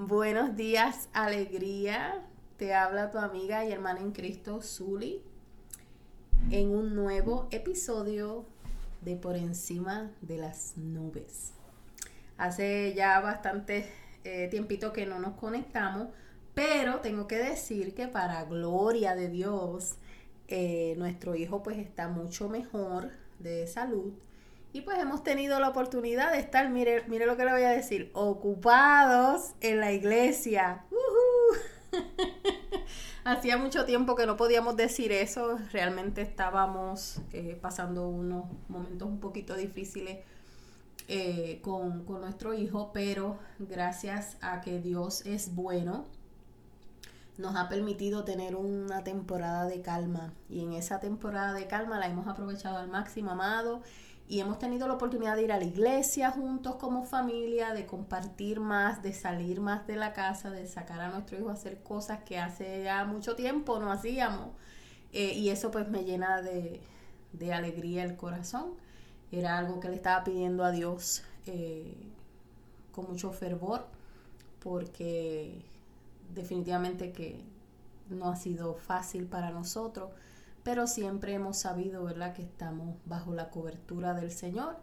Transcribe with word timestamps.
Buenos 0.00 0.54
días, 0.54 1.08
alegría. 1.12 2.24
Te 2.56 2.72
habla 2.72 3.10
tu 3.10 3.18
amiga 3.18 3.64
y 3.64 3.72
hermana 3.72 3.98
en 3.98 4.12
Cristo, 4.12 4.62
Zuli, 4.62 5.20
en 6.52 6.70
un 6.70 6.94
nuevo 6.94 7.48
episodio 7.50 8.46
de 9.00 9.16
Por 9.16 9.34
encima 9.34 10.12
de 10.20 10.38
las 10.38 10.76
nubes. 10.76 11.52
Hace 12.36 12.94
ya 12.94 13.18
bastante 13.18 13.90
eh, 14.22 14.46
tiempito 14.52 14.92
que 14.92 15.04
no 15.04 15.18
nos 15.18 15.34
conectamos, 15.34 16.10
pero 16.54 17.00
tengo 17.00 17.26
que 17.26 17.38
decir 17.38 17.92
que 17.92 18.06
para 18.06 18.44
gloria 18.44 19.16
de 19.16 19.28
Dios, 19.28 19.96
eh, 20.46 20.94
nuestro 20.96 21.34
hijo 21.34 21.64
pues 21.64 21.76
está 21.76 22.06
mucho 22.06 22.48
mejor 22.48 23.10
de 23.40 23.66
salud 23.66 24.12
y 24.78 24.82
pues 24.82 24.96
hemos 25.00 25.24
tenido 25.24 25.58
la 25.58 25.70
oportunidad 25.70 26.30
de 26.30 26.38
estar, 26.38 26.70
mire, 26.70 27.02
mire 27.08 27.26
lo 27.26 27.36
que 27.36 27.44
le 27.44 27.50
voy 27.50 27.62
a 27.62 27.70
decir, 27.70 28.12
ocupados 28.14 29.54
en 29.60 29.80
la 29.80 29.90
iglesia. 29.90 30.84
Hacía 33.24 33.58
mucho 33.58 33.84
tiempo 33.84 34.14
que 34.14 34.24
no 34.24 34.36
podíamos 34.36 34.76
decir 34.76 35.10
eso, 35.10 35.58
realmente 35.72 36.22
estábamos 36.22 37.20
eh, 37.32 37.58
pasando 37.60 38.08
unos 38.08 38.44
momentos 38.68 39.08
un 39.08 39.18
poquito 39.18 39.56
difíciles 39.56 40.20
eh, 41.08 41.58
con, 41.60 42.04
con 42.04 42.20
nuestro 42.20 42.54
hijo, 42.54 42.92
pero 42.94 43.36
gracias 43.58 44.36
a 44.40 44.60
que 44.60 44.78
Dios 44.78 45.26
es 45.26 45.56
bueno, 45.56 46.04
nos 47.36 47.56
ha 47.56 47.68
permitido 47.68 48.22
tener 48.22 48.54
una 48.54 49.02
temporada 49.02 49.66
de 49.66 49.82
calma. 49.82 50.32
Y 50.48 50.60
en 50.60 50.72
esa 50.72 51.00
temporada 51.00 51.52
de 51.52 51.66
calma 51.66 51.98
la 51.98 52.06
hemos 52.06 52.28
aprovechado 52.28 52.78
al 52.78 52.88
máximo, 52.88 53.32
amado 53.32 53.82
y 54.28 54.40
hemos 54.40 54.58
tenido 54.58 54.86
la 54.86 54.94
oportunidad 54.94 55.36
de 55.36 55.44
ir 55.44 55.52
a 55.52 55.58
la 55.58 55.64
iglesia 55.64 56.30
juntos 56.30 56.76
como 56.76 57.04
familia, 57.04 57.72
de 57.72 57.86
compartir 57.86 58.60
más, 58.60 59.02
de 59.02 59.14
salir 59.14 59.60
más 59.62 59.86
de 59.86 59.96
la 59.96 60.12
casa, 60.12 60.50
de 60.50 60.66
sacar 60.66 61.00
a 61.00 61.08
nuestro 61.08 61.38
hijo 61.38 61.48
a 61.48 61.54
hacer 61.54 61.82
cosas 61.82 62.22
que 62.24 62.38
hace 62.38 62.84
ya 62.84 63.06
mucho 63.06 63.36
tiempo 63.36 63.78
no 63.78 63.90
hacíamos. 63.90 64.50
Eh, 65.14 65.32
y 65.32 65.48
eso 65.48 65.70
pues 65.70 65.88
me 65.88 66.04
llena 66.04 66.42
de, 66.42 66.82
alegría 67.52 68.04
el 68.04 68.16
corazón. 68.16 68.74
Era 69.32 69.56
algo 69.56 69.80
que 69.80 69.88
le 69.88 69.96
estaba 69.96 70.24
pidiendo 70.24 70.62
a 70.62 70.72
Dios 70.72 71.22
eh, 71.46 71.96
con 72.92 73.08
mucho 73.08 73.32
fervor, 73.32 73.86
porque 74.60 75.62
definitivamente 76.34 77.12
que 77.12 77.40
no 78.10 78.28
ha 78.30 78.36
sido 78.36 78.74
fácil 78.74 79.26
para 79.26 79.50
nosotros 79.50 80.10
pero 80.68 80.86
siempre 80.86 81.32
hemos 81.32 81.56
sabido, 81.56 82.04
¿verdad?, 82.04 82.34
que 82.34 82.42
estamos 82.42 82.98
bajo 83.06 83.32
la 83.32 83.48
cobertura 83.48 84.12
del 84.12 84.30
Señor 84.30 84.76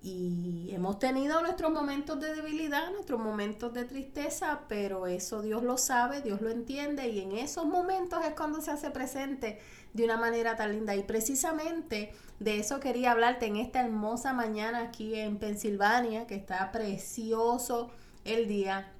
y 0.00 0.70
hemos 0.70 1.00
tenido 1.00 1.42
nuestros 1.42 1.72
momentos 1.72 2.20
de 2.20 2.36
debilidad, 2.36 2.92
nuestros 2.92 3.18
momentos 3.18 3.74
de 3.74 3.84
tristeza, 3.84 4.60
pero 4.68 5.08
eso 5.08 5.42
Dios 5.42 5.64
lo 5.64 5.76
sabe, 5.76 6.20
Dios 6.20 6.40
lo 6.40 6.50
entiende 6.50 7.08
y 7.08 7.18
en 7.18 7.32
esos 7.32 7.66
momentos 7.66 8.24
es 8.24 8.32
cuando 8.34 8.60
se 8.60 8.70
hace 8.70 8.92
presente 8.92 9.58
de 9.92 10.04
una 10.04 10.16
manera 10.16 10.54
tan 10.54 10.70
linda. 10.70 10.94
Y 10.94 11.02
precisamente 11.02 12.12
de 12.38 12.60
eso 12.60 12.78
quería 12.78 13.10
hablarte 13.10 13.46
en 13.46 13.56
esta 13.56 13.84
hermosa 13.84 14.34
mañana 14.34 14.82
aquí 14.82 15.16
en 15.16 15.38
Pensilvania, 15.38 16.28
que 16.28 16.36
está 16.36 16.70
precioso 16.70 17.90
el 18.24 18.46
día. 18.46 18.92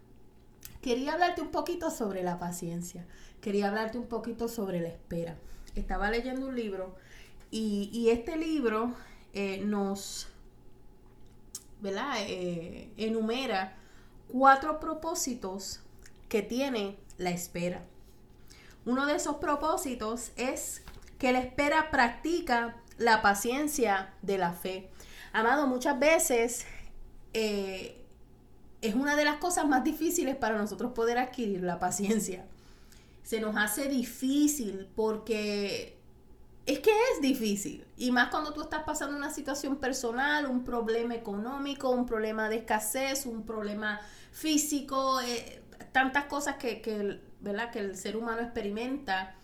Quería 0.83 1.13
hablarte 1.13 1.43
un 1.43 1.53
poquito 1.53 1.93
sobre 1.93 2.25
la 2.25 2.41
paciencia, 2.41 3.07
quería 3.41 3.69
hablarte 3.69 3.99
un 3.99 4.09
poquito 4.09 4.49
sobre 4.49 4.81
la 4.81 4.89
espera 4.89 5.37
estaba 5.75 6.11
leyendo 6.11 6.47
un 6.47 6.57
libro 6.57 6.95
y, 7.51 8.09
este 8.11 8.37
libro 8.37 8.95
eh, 9.33 9.63
nos, 9.65 10.27
¿verdad? 11.81 12.17
Eh, 12.19 12.91
enumera 12.97 13.77
cuatro 14.27 14.81
propósitos 14.81 15.81
que 16.29 16.43
tiene 16.43 16.97
la 17.17 17.31
espera. 17.31 17.85
Uno 18.85 19.07
de 19.07 19.15
esos 19.15 19.37
propósitos 19.37 20.33
es 20.37 20.83
que 21.19 21.31
la 21.31 21.39
espera 21.39 21.93
practica 21.93 22.77
la 22.99 23.23
paciencia 23.23 24.13
de 24.23 24.39
la 24.39 24.53
fe. 24.53 24.91
Amado, 25.33 25.69
muchas 25.69 25.97
veces 25.99 26.67
eh, 27.35 28.05
es 28.83 28.97
una 28.97 29.15
de 29.15 29.25
las 29.25 29.37
cosas 29.37 29.67
más 29.69 29.85
difíciles 29.85 30.35
para 30.35 30.59
nosotros 30.59 30.93
poder 30.93 31.19
adquirir 31.19 31.63
la 31.63 31.79
paciencia 31.79 32.45
se 33.25 33.41
nos 33.41 33.57
hace 33.57 33.89
difícil 33.89 34.89
porque 34.95 35.99
es 36.67 36.79
que 36.79 36.91
es 36.91 37.21
difícil. 37.21 37.85
Y 37.97 38.13
más 38.13 38.29
cuando 38.29 38.53
tú 38.53 38.63
estás 38.63 38.85
pasando 38.85 39.17
una 39.17 39.31
situación 39.31 39.77
personal, 39.77 40.47
un 40.47 40.63
problema 40.63 41.15
económico, 41.15 41.91
un 41.91 42.07
problema 42.07 42.49
de 42.49 42.57
escasez, 42.57 43.27
un 43.27 43.45
problema 43.45 44.01
físico, 44.31 45.21
eh, 45.23 45.63
tantas 45.93 46.27
cosas 46.27 46.57
que, 46.57 47.21
¿verdad? 47.41 47.71
que 47.71 47.81
el 47.81 47.97
ser 47.97 48.17
humano 48.17 48.43
experimenta. 48.43 49.35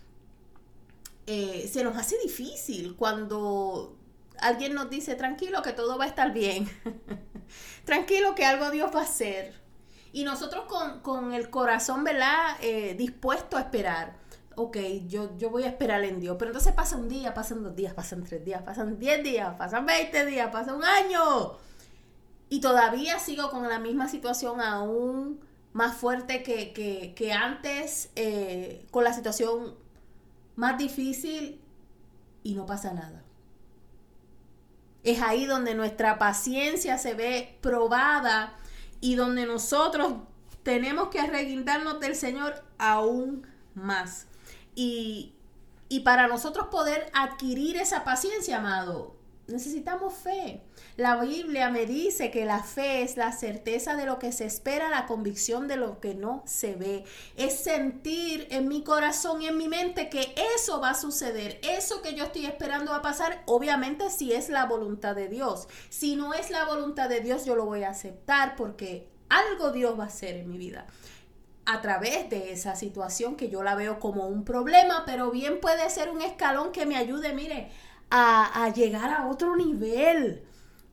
Eh, 1.26 1.68
se 1.72 1.82
nos 1.82 1.96
hace 1.96 2.16
difícil 2.18 2.96
cuando 2.96 3.96
alguien 4.38 4.74
nos 4.74 4.90
dice, 4.90 5.14
tranquilo 5.14 5.62
que 5.62 5.72
todo 5.72 5.96
va 5.98 6.04
a 6.04 6.08
estar 6.08 6.32
bien, 6.32 6.68
tranquilo 7.84 8.34
que 8.34 8.44
algo 8.44 8.70
Dios 8.70 8.90
va 8.94 9.00
a 9.00 9.04
hacer, 9.04 9.59
y 10.12 10.24
nosotros 10.24 10.64
con, 11.02 11.32
el 11.32 11.50
corazón, 11.50 12.04
¿verdad? 12.04 12.56
Eh, 12.60 12.94
dispuesto 12.98 13.56
a 13.56 13.60
esperar. 13.60 14.16
Ok, 14.56 14.76
yo, 15.06 15.36
yo 15.38 15.50
voy 15.50 15.62
a 15.62 15.68
esperar 15.68 16.02
en 16.04 16.20
Dios. 16.20 16.36
Pero 16.38 16.50
entonces 16.50 16.72
pasa 16.72 16.96
un 16.96 17.08
día, 17.08 17.32
pasan 17.32 17.62
dos 17.62 17.76
días, 17.76 17.94
pasan 17.94 18.24
tres 18.24 18.44
días, 18.44 18.62
pasan 18.62 18.98
diez 18.98 19.22
días, 19.22 19.54
pasan 19.56 19.86
veinte 19.86 20.26
días, 20.26 20.50
pasa 20.50 20.74
un 20.74 20.84
año. 20.84 21.52
Y 22.48 22.60
todavía 22.60 23.18
sigo 23.20 23.50
con 23.50 23.68
la 23.68 23.78
misma 23.78 24.08
situación 24.08 24.60
aún 24.60 25.40
más 25.72 25.96
fuerte 25.96 26.42
que, 26.42 27.32
antes, 27.32 28.10
eh, 28.16 28.86
con 28.90 29.04
la 29.04 29.12
situación 29.12 29.76
más 30.56 30.76
difícil 30.76 31.60
y 32.42 32.54
no 32.54 32.66
pasa 32.66 32.92
nada. 32.92 33.22
Es 35.04 35.22
ahí 35.22 35.46
donde 35.46 35.74
nuestra 35.74 36.18
paciencia 36.18 36.98
se 36.98 37.14
ve 37.14 37.56
probada 37.62 38.58
y 39.00 39.14
donde 39.14 39.46
nosotros 39.46 40.14
tenemos 40.62 41.08
que 41.08 41.20
arreguindarnos 41.20 42.00
del 42.00 42.14
Señor 42.14 42.62
aún 42.78 43.46
más. 43.74 44.26
Y, 44.74 45.32
y 45.88 46.00
para 46.00 46.28
nosotros 46.28 46.68
poder 46.68 47.10
adquirir 47.12 47.76
esa 47.76 48.04
paciencia, 48.04 48.58
amado, 48.58 49.16
necesitamos 49.46 50.14
fe. 50.14 50.62
La 51.00 51.16
Biblia 51.16 51.70
me 51.70 51.86
dice 51.86 52.30
que 52.30 52.44
la 52.44 52.62
fe 52.62 53.00
es 53.00 53.16
la 53.16 53.32
certeza 53.32 53.96
de 53.96 54.04
lo 54.04 54.18
que 54.18 54.32
se 54.32 54.44
espera, 54.44 54.90
la 54.90 55.06
convicción 55.06 55.66
de 55.66 55.78
lo 55.78 55.98
que 55.98 56.14
no 56.14 56.42
se 56.44 56.74
ve. 56.74 57.04
Es 57.38 57.58
sentir 57.58 58.46
en 58.50 58.68
mi 58.68 58.84
corazón 58.84 59.40
y 59.40 59.46
en 59.46 59.56
mi 59.56 59.66
mente 59.66 60.10
que 60.10 60.34
eso 60.54 60.78
va 60.78 60.90
a 60.90 60.94
suceder. 60.94 61.58
Eso 61.62 62.02
que 62.02 62.14
yo 62.14 62.24
estoy 62.24 62.44
esperando 62.44 62.90
va 62.90 62.98
a 62.98 63.02
pasar, 63.02 63.42
obviamente 63.46 64.10
si 64.10 64.34
es 64.34 64.50
la 64.50 64.66
voluntad 64.66 65.16
de 65.16 65.28
Dios. 65.28 65.68
Si 65.88 66.16
no 66.16 66.34
es 66.34 66.50
la 66.50 66.66
voluntad 66.66 67.08
de 67.08 67.20
Dios, 67.20 67.46
yo 67.46 67.56
lo 67.56 67.64
voy 67.64 67.84
a 67.84 67.92
aceptar 67.92 68.54
porque 68.54 69.08
algo 69.30 69.72
Dios 69.72 69.98
va 69.98 70.04
a 70.04 70.08
hacer 70.08 70.36
en 70.36 70.50
mi 70.50 70.58
vida 70.58 70.86
a 71.64 71.80
través 71.80 72.28
de 72.28 72.52
esa 72.52 72.76
situación 72.76 73.36
que 73.36 73.48
yo 73.48 73.62
la 73.62 73.74
veo 73.74 74.00
como 74.00 74.26
un 74.26 74.44
problema, 74.44 75.04
pero 75.06 75.30
bien 75.30 75.60
puede 75.62 75.88
ser 75.88 76.10
un 76.10 76.20
escalón 76.20 76.72
que 76.72 76.84
me 76.84 76.98
ayude, 76.98 77.32
mire, 77.32 77.70
a, 78.10 78.64
a 78.64 78.70
llegar 78.74 79.08
a 79.08 79.28
otro 79.28 79.56
nivel 79.56 80.44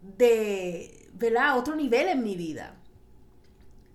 de, 0.02 1.10
¿verdad? 1.14 1.58
Otro 1.58 1.76
nivel 1.76 2.08
en 2.08 2.24
mi 2.24 2.36
vida. 2.36 2.76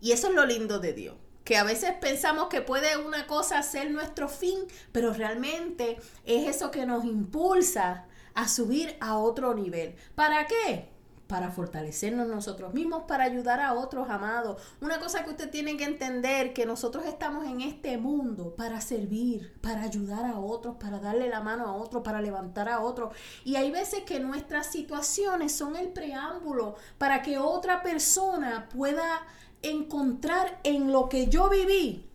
Y 0.01 0.13
eso 0.13 0.29
es 0.29 0.35
lo 0.35 0.45
lindo 0.47 0.79
de 0.79 0.93
Dios. 0.93 1.17
Que 1.45 1.57
a 1.57 1.65
veces 1.65 1.93
pensamos 2.01 2.49
que 2.49 2.61
puede 2.61 2.97
una 2.97 3.27
cosa 3.27 3.63
ser 3.63 3.91
nuestro 3.91 4.29
fin, 4.29 4.61
pero 4.93 5.13
realmente 5.13 5.97
es 6.25 6.49
eso 6.49 6.71
que 6.71 6.87
nos 6.87 7.05
impulsa 7.05 8.07
a 8.35 8.49
subir 8.49 8.97
a 9.01 9.19
otro 9.19 9.55
nivel. 9.55 9.95
¿Para 10.15 10.47
qué? 10.47 10.92
Para 11.33 11.51
fortalecernos 11.51 12.29
nosotros 12.29 12.75
mismos, 12.75 13.05
para 13.09 13.25
ayudar 13.25 13.59
a 13.59 13.73
otros 13.73 14.11
amados. 14.11 14.61
Una 14.83 15.01
cosa 15.01 15.25
que 15.25 15.31
usted 15.31 15.49
tiene 15.49 15.79
que 15.79 15.85
entender, 15.85 16.53
que 16.53 16.67
nosotros 16.67 17.07
estamos 17.07 17.47
en 17.47 17.63
este 17.63 17.97
mundo 17.97 18.55
para 18.55 18.83
servir, 18.83 19.59
para 19.63 19.81
ayudar 19.81 20.27
a 20.27 20.39
otros, 20.39 20.77
para 20.77 20.99
darle 20.99 21.31
la 21.31 21.41
mano 21.41 21.65
a 21.67 21.73
otros, 21.73 22.03
para 22.03 22.21
levantar 22.21 22.69
a 22.69 22.81
otros. 22.81 23.17
Y 23.45 23.57
hay 23.57 23.71
veces 23.71 24.03
que 24.03 24.21
nuestras 24.21 24.67
situaciones 24.67 25.53
son 25.53 25.75
el 25.77 25.89
preámbulo 25.89 26.75
para 26.99 27.23
que 27.23 27.39
otra 27.39 27.83
persona 27.83 28.69
pueda 28.69 29.23
encontrar 29.63 30.61
en 30.65 30.93
lo 30.93 31.09
que 31.09 31.29
yo 31.29 31.49
viví 31.49 32.11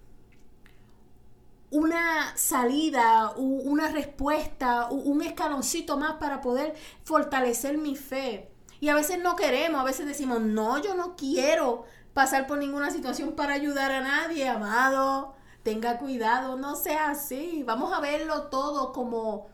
una 1.72 2.38
salida, 2.38 3.34
una 3.36 3.90
respuesta, 3.90 4.90
un 4.92 5.24
escaloncito 5.24 5.98
más 5.98 6.18
para 6.18 6.40
poder 6.40 6.76
fortalecer 7.04 7.80
mi 7.80 7.96
fe. 7.96 8.52
Y 8.80 8.90
a 8.90 8.96
veces 8.96 9.20
no 9.20 9.36
queremos, 9.36 9.82
a 9.82 9.86
veces 9.86 10.06
decimos, 10.06 10.42
no, 10.42 10.78
yo 10.82 10.96
no 10.96 11.16
quiero 11.16 11.86
pasar 12.14 12.48
por 12.48 12.58
ninguna 12.58 12.92
situación 12.92 13.34
para 13.34 13.54
ayudar 13.54 13.92
a 13.92 14.02
nadie, 14.02 14.48
amado. 14.48 15.36
Tenga 15.64 15.98
cuidado, 15.98 16.56
no 16.56 16.76
sea 16.76 17.10
así. 17.10 17.64
Vamos 17.66 17.92
a 17.92 18.00
verlo 18.00 18.44
todo 18.44 18.94
como 18.94 19.48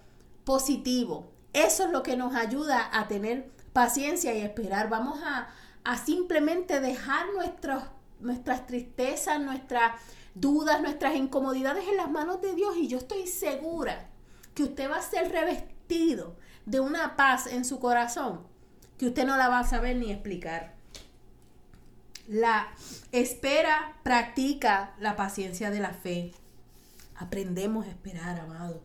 positivo. 0.44 1.32
Eso 1.54 1.86
es 1.86 1.90
lo 1.92 2.04
que 2.04 2.18
nos 2.18 2.36
ayuda 2.36 2.90
a 2.92 3.08
tener 3.08 3.52
paciencia 3.74 4.34
y 4.36 4.42
esperar. 4.42 4.90
Vamos 4.90 5.20
a, 5.24 5.48
a 5.84 5.98
simplemente 5.98 6.80
dejar 6.80 7.26
nuestros 7.34 7.84
nuestras 8.24 8.66
tristezas, 8.66 9.40
nuestras 9.40 10.00
dudas, 10.34 10.82
nuestras 10.82 11.16
incomodidades 11.16 11.88
en 11.88 11.98
las 11.98 12.10
manos 12.10 12.42
de 12.42 12.54
Dios 12.56 12.76
y 12.78 12.88
yo 12.88 12.98
estoy 12.98 13.28
segura 13.28 14.10
que 14.56 14.64
usted 14.64 14.90
va 14.90 14.98
a 14.98 15.02
ser 15.02 15.32
revestido 15.32 16.36
de 16.66 16.80
una 16.80 17.16
paz 17.16 17.48
en 17.48 17.66
su 17.66 17.80
corazón 17.80 18.53
que 18.98 19.08
usted 19.08 19.26
no 19.26 19.38
la 19.38 19.50
va 19.50 19.60
a 19.60 19.68
saber 19.68 19.96
ni 19.98 20.12
explicar. 20.12 20.74
La 22.28 22.70
espera 23.12 23.98
practica 24.04 24.94
la 25.00 25.16
paciencia 25.16 25.72
de 25.72 25.80
la 25.80 25.94
fe. 25.94 26.32
Aprendemos 27.16 27.86
a 27.86 27.90
esperar, 27.90 28.40
amado. 28.40 28.82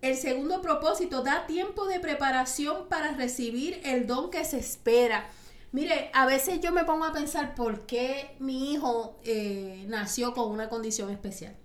El 0.00 0.16
segundo 0.16 0.62
propósito 0.62 1.22
da 1.22 1.46
tiempo 1.46 1.86
de 1.86 1.98
preparación 1.98 2.88
para 2.88 3.12
recibir 3.12 3.80
el 3.84 4.06
don 4.06 4.30
que 4.30 4.44
se 4.44 4.58
espera. 4.58 5.26
Mire, 5.72 6.10
a 6.14 6.26
veces 6.26 6.60
yo 6.60 6.70
me 6.70 6.84
pongo 6.84 7.04
a 7.04 7.12
pensar 7.12 7.54
por 7.54 7.86
qué 7.86 8.36
mi 8.38 8.72
hijo 8.72 9.18
eh, 9.24 9.84
nació 9.88 10.32
con 10.32 10.50
una 10.50 10.68
condición 10.68 11.10
especial. 11.10 11.56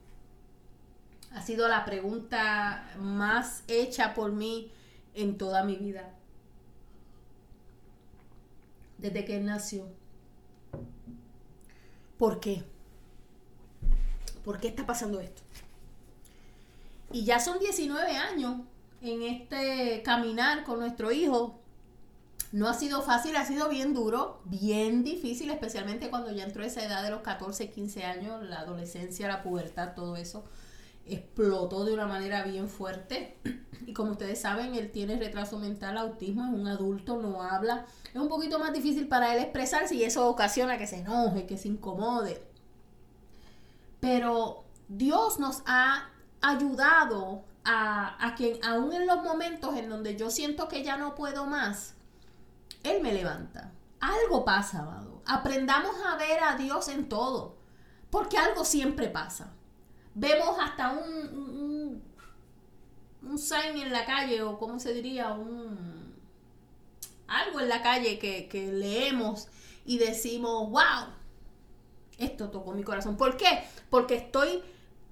Ha 1.34 1.44
sido 1.44 1.68
la 1.68 1.86
pregunta 1.86 2.92
más 2.98 3.64
hecha 3.68 4.14
por 4.14 4.32
mí 4.32 4.72
en 5.14 5.38
toda 5.38 5.64
mi 5.64 5.76
vida. 5.76 6.14
Desde 9.02 9.26
que 9.26 9.38
él 9.38 9.46
nació. 9.46 9.88
¿Por 12.18 12.40
qué? 12.40 12.64
¿Por 14.46 14.60
qué 14.60 14.68
está 14.70 14.86
pasando 14.86 15.20
esto? 15.20 15.42
Y 17.12 17.26
ya 17.26 17.40
son 17.40 17.60
19 17.60 18.16
años 18.16 18.62
en 19.02 19.24
este 19.24 20.02
caminar 20.04 20.64
con 20.64 20.80
nuestro 20.80 21.12
hijo. 21.12 21.60
No 22.52 22.68
ha 22.68 22.74
sido 22.74 23.02
fácil, 23.02 23.36
ha 23.36 23.46
sido 23.46 23.70
bien 23.70 23.94
duro, 23.94 24.42
bien 24.46 25.04
difícil, 25.04 25.50
especialmente 25.50 26.10
cuando 26.10 26.32
ya 26.32 26.44
entró 26.44 26.64
esa 26.64 26.86
edad 26.86 27.02
de 27.04 27.10
los 27.10 27.22
14, 27.22 27.70
15 27.70 28.04
años, 28.04 28.44
la 28.44 28.60
adolescencia, 28.60 29.28
la 29.28 29.42
pubertad, 29.42 29.96
todo 29.96 30.16
eso 30.16 30.44
explotó 31.06 31.86
de 31.86 31.94
una 31.94 32.08
manera 32.08 32.44
bien 32.44 32.70
fuerte. 32.70 33.38
Y 33.88 33.94
como 33.94 34.12
ustedes 34.12 34.40
saben, 34.40 34.76
él 34.76 34.92
tiene 34.92 35.18
retraso 35.18 35.58
mental, 35.58 35.98
autismo, 35.98 36.46
es 36.46 36.54
un 36.54 36.68
adulto, 36.68 37.18
no 37.18 37.42
habla. 37.42 37.88
Es 38.14 38.16
un 38.16 38.30
poquito 38.30 38.60
más 38.60 38.72
difícil 38.74 39.08
para 39.08 39.34
él 39.34 39.42
expresarse 39.42 39.96
y 39.96 40.04
eso 40.04 40.30
ocasiona 40.30 40.78
que 40.78 40.86
se 40.86 41.00
enoje, 41.00 41.48
que 41.48 41.58
se 41.58 41.68
incomode. 41.68 42.46
Pero 44.00 44.66
Dios 44.88 45.40
nos 45.40 45.64
ha 45.66 46.10
ayudado 46.42 47.44
a, 47.66 48.24
a 48.26 48.36
que 48.36 48.60
aún 48.64 48.94
en 48.94 49.08
los 49.08 49.24
momentos 49.24 49.76
en 49.76 49.90
donde 49.90 50.16
yo 50.16 50.30
siento 50.30 50.68
que 50.68 50.84
ya 50.84 50.96
no 50.96 51.16
puedo 51.16 51.48
más, 51.48 51.96
Él 52.84 53.02
me 53.02 53.12
levanta. 53.12 53.72
Algo 54.00 54.46
pasa, 54.46 54.82
amado. 54.82 55.22
Aprendamos 55.26 55.96
a 56.06 56.16
ver 56.18 56.44
a 56.44 56.56
Dios 56.56 56.88
en 56.88 57.10
todo, 57.10 57.58
porque 58.12 58.38
algo 58.38 58.64
siempre 58.64 59.10
pasa. 59.10 59.54
Vemos 60.14 60.58
hasta 60.60 60.92
un, 60.92 62.02
un, 63.24 63.38
sign 63.38 63.78
en 63.78 63.92
la 63.92 64.06
calle, 64.06 64.42
o 64.42 64.60
como 64.60 64.80
se 64.80 64.94
diría, 64.94 65.32
un 65.32 66.12
algo 67.28 67.62
en 67.62 67.70
la 67.70 67.82
calle 67.82 68.20
que, 68.20 68.50
que 68.50 68.72
leemos 68.72 69.48
y 69.86 69.98
decimos, 69.98 70.70
wow, 70.70 71.14
esto 72.18 72.50
tocó 72.50 72.74
mi 72.74 72.84
corazón. 72.84 73.18
¿Por 73.18 73.38
qué? 73.38 73.64
Porque 73.90 74.16
estoy 74.16 74.62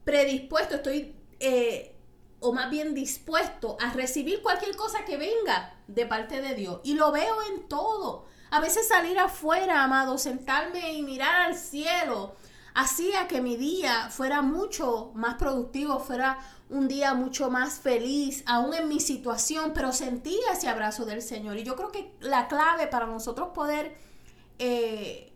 predispuesto, 0.04 0.76
estoy, 0.76 1.16
eh, 1.40 1.96
o 2.40 2.54
más 2.54 2.70
bien 2.70 2.94
dispuesto 2.94 3.78
a 3.80 3.92
recibir 3.94 4.42
cualquier 4.42 4.76
cosa 4.76 5.06
que 5.06 5.18
venga 5.18 5.76
de 5.88 6.06
parte 6.06 6.42
de 6.42 6.56
Dios. 6.56 6.82
Y 6.84 6.94
lo 6.94 7.12
veo 7.12 7.36
en 7.54 7.68
todo. 7.68 8.26
A 8.52 8.60
veces 8.60 8.88
salir 8.88 9.18
afuera, 9.20 9.84
amado, 9.84 10.18
sentarme 10.18 10.94
y 10.94 11.02
mirar 11.04 11.42
al 11.42 11.56
cielo, 11.56 12.36
hacía 12.80 13.28
que 13.28 13.42
mi 13.42 13.58
día 13.58 14.10
fuera 14.10 14.42
mucho 14.42 15.12
más 15.14 15.36
productivo, 15.36 16.00
fuera 16.00 16.40
un 16.70 16.88
día 16.88 17.14
mucho 17.14 17.50
más 17.50 17.80
feliz, 17.80 18.42
aún 18.46 18.74
en 18.74 18.88
mi 18.88 19.02
situación, 19.02 19.72
pero 19.74 19.92
sentía 19.92 20.54
ese 20.54 20.70
abrazo 20.70 21.04
del 21.04 21.22
Señor. 21.22 21.58
Y 21.58 21.64
yo 21.64 21.76
creo 21.76 21.92
que 21.92 22.14
la 22.22 22.48
clave 22.48 22.88
para 22.88 23.06
nosotros 23.06 23.50
poder 23.54 23.98
eh, 24.60 25.34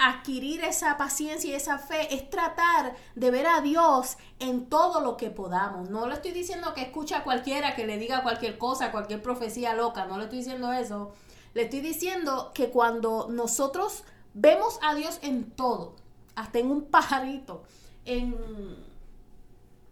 adquirir 0.00 0.62
esa 0.62 0.96
paciencia 0.96 1.50
y 1.50 1.54
esa 1.54 1.78
fe 1.78 2.14
es 2.14 2.30
tratar 2.30 2.94
de 3.16 3.30
ver 3.32 3.48
a 3.48 3.60
Dios 3.60 4.16
en 4.38 4.66
todo 4.66 5.00
lo 5.00 5.16
que 5.16 5.30
podamos. 5.30 5.90
No 5.90 6.06
le 6.06 6.14
estoy 6.14 6.30
diciendo 6.30 6.72
que 6.72 6.82
escuche 6.82 7.16
a 7.16 7.24
cualquiera 7.24 7.74
que 7.74 7.84
le 7.84 7.98
diga 7.98 8.22
cualquier 8.22 8.58
cosa, 8.58 8.92
cualquier 8.92 9.22
profecía 9.22 9.74
loca, 9.74 10.06
no 10.06 10.18
le 10.18 10.24
estoy 10.24 10.38
diciendo 10.38 10.72
eso. 10.72 11.14
Le 11.54 11.62
estoy 11.62 11.80
diciendo 11.80 12.52
que 12.54 12.70
cuando 12.70 13.26
nosotros 13.28 14.04
vemos 14.34 14.78
a 14.82 14.94
Dios 14.94 15.18
en 15.22 15.50
todo, 15.50 15.96
hasta 16.34 16.58
en 16.58 16.70
un 16.70 16.84
pajarito, 16.86 17.64
en, 18.04 18.34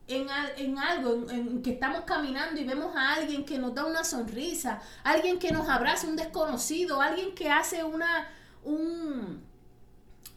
en, 0.09 0.79
algo, 0.79 1.31
en, 1.31 1.63
que 1.63 1.73
estamos 1.73 2.03
caminando 2.03 2.61
y 2.61 2.65
vemos 2.65 2.95
a 2.97 3.15
alguien 3.15 3.45
que 3.45 3.59
nos 3.59 3.75
da 3.75 3.85
una 3.85 4.05
sonrisa, 4.05 4.81
alguien 5.05 5.39
que 5.39 5.53
nos 5.53 5.69
abraza, 5.69 6.07
un 6.07 6.17
desconocido, 6.17 7.01
alguien 7.01 7.35
que 7.35 7.51
hace 7.51 7.85
una, 7.85 8.29
un, 8.65 9.43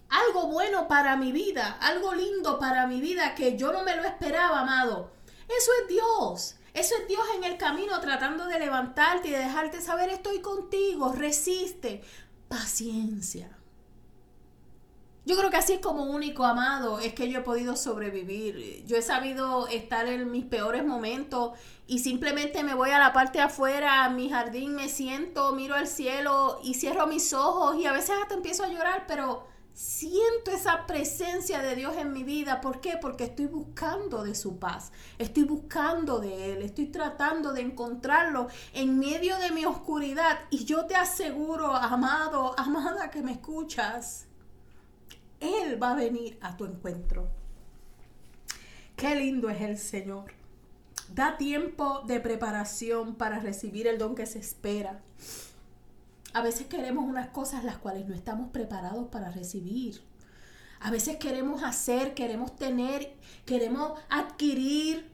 algo 0.09 0.47
bueno 0.47 0.87
para 0.87 1.15
mi 1.17 1.31
vida, 1.31 1.77
algo 1.81 2.13
lindo 2.13 2.59
para 2.59 2.85
mi 2.87 3.01
vida 3.01 3.33
que 3.35 3.57
yo 3.57 3.71
no 3.71 3.83
me 3.83 3.95
lo 3.95 4.03
esperaba, 4.03 4.61
amado. 4.61 5.11
Eso 5.45 5.71
es 5.81 5.87
Dios. 5.87 6.55
Eso 6.73 6.95
es 6.99 7.07
Dios 7.07 7.23
en 7.35 7.43
el 7.43 7.57
camino 7.57 7.99
tratando 7.99 8.47
de 8.47 8.57
levantarte 8.57 9.27
y 9.27 9.31
de 9.31 9.37
dejarte 9.39 9.79
saber 9.79 10.09
estoy 10.09 10.41
contigo, 10.41 11.13
resiste, 11.13 12.01
paciencia. 12.47 13.55
Yo 15.25 15.37
creo 15.37 15.49
que 15.49 15.55
así 15.55 15.73
es 15.73 15.79
como 15.79 16.03
único 16.03 16.43
amado 16.43 16.99
es 16.99 17.13
que 17.13 17.29
yo 17.29 17.39
he 17.39 17.43
podido 17.43 17.77
sobrevivir. 17.77 18.83
Yo 18.85 18.97
he 18.97 19.01
sabido 19.01 19.67
estar 19.69 20.05
en 20.07 20.29
mis 20.29 20.43
peores 20.43 20.85
momentos 20.85 21.57
y 21.87 21.99
simplemente 21.99 22.61
me 22.61 22.73
voy 22.73 22.89
a 22.89 22.99
la 22.99 23.13
parte 23.13 23.37
de 23.37 23.45
afuera, 23.45 24.03
a 24.03 24.09
mi 24.09 24.29
jardín, 24.29 24.75
me 24.75 24.89
siento, 24.89 25.53
miro 25.53 25.75
al 25.75 25.87
cielo 25.87 26.59
y 26.61 26.73
cierro 26.73 27.07
mis 27.07 27.31
ojos 27.31 27.77
y 27.77 27.85
a 27.85 27.93
veces 27.93 28.17
hasta 28.21 28.35
empiezo 28.35 28.65
a 28.65 28.67
llorar, 28.67 29.05
pero 29.07 29.47
siento 29.73 30.51
esa 30.51 30.85
presencia 30.85 31.61
de 31.61 31.77
Dios 31.77 31.95
en 31.95 32.11
mi 32.11 32.25
vida. 32.25 32.59
¿Por 32.59 32.81
qué? 32.81 32.97
Porque 32.99 33.23
estoy 33.23 33.45
buscando 33.45 34.23
de 34.23 34.35
su 34.35 34.59
paz, 34.59 34.91
estoy 35.19 35.43
buscando 35.43 36.19
de 36.19 36.51
Él, 36.51 36.63
estoy 36.63 36.87
tratando 36.87 37.53
de 37.53 37.61
encontrarlo 37.61 38.47
en 38.73 38.99
medio 38.99 39.37
de 39.37 39.51
mi 39.51 39.63
oscuridad. 39.63 40.39
Y 40.49 40.65
yo 40.65 40.85
te 40.85 40.95
aseguro, 40.95 41.73
amado, 41.73 42.55
amada 42.57 43.09
que 43.09 43.21
me 43.21 43.31
escuchas, 43.31 44.27
Él 45.43 45.81
va 45.81 45.91
a 45.91 45.95
venir 45.95 46.37
a 46.41 46.55
tu 46.55 46.63
encuentro. 46.63 47.27
Qué 48.95 49.13
lindo 49.15 49.49
es 49.49 49.61
el 49.61 49.77
Señor. 49.77 50.31
Da 51.13 51.37
tiempo 51.37 52.01
de 52.07 52.21
preparación 52.21 53.15
para 53.15 53.39
recibir 53.39 53.87
el 53.87 53.97
don 53.97 54.15
que 54.15 54.25
se 54.25 54.39
espera. 54.39 55.01
A 56.33 56.41
veces 56.41 56.67
queremos 56.67 57.05
unas 57.05 57.27
cosas 57.29 57.65
las 57.65 57.77
cuales 57.77 58.07
no 58.07 58.15
estamos 58.15 58.51
preparados 58.51 59.09
para 59.09 59.31
recibir. 59.31 60.01
A 60.79 60.91
veces 60.91 61.17
queremos 61.17 61.61
hacer, 61.63 62.13
queremos 62.13 62.55
tener, 62.55 63.13
queremos 63.45 63.99
adquirir, 64.09 65.11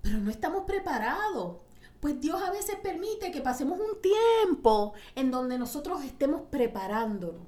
pero 0.00 0.18
no 0.18 0.30
estamos 0.30 0.64
preparados. 0.64 1.58
Pues 2.00 2.20
Dios 2.20 2.40
a 2.42 2.50
veces 2.50 2.76
permite 2.82 3.30
que 3.30 3.42
pasemos 3.42 3.78
un 3.78 4.00
tiempo 4.00 4.94
en 5.14 5.30
donde 5.30 5.58
nosotros 5.58 6.02
estemos 6.04 6.42
preparándonos. 6.50 7.47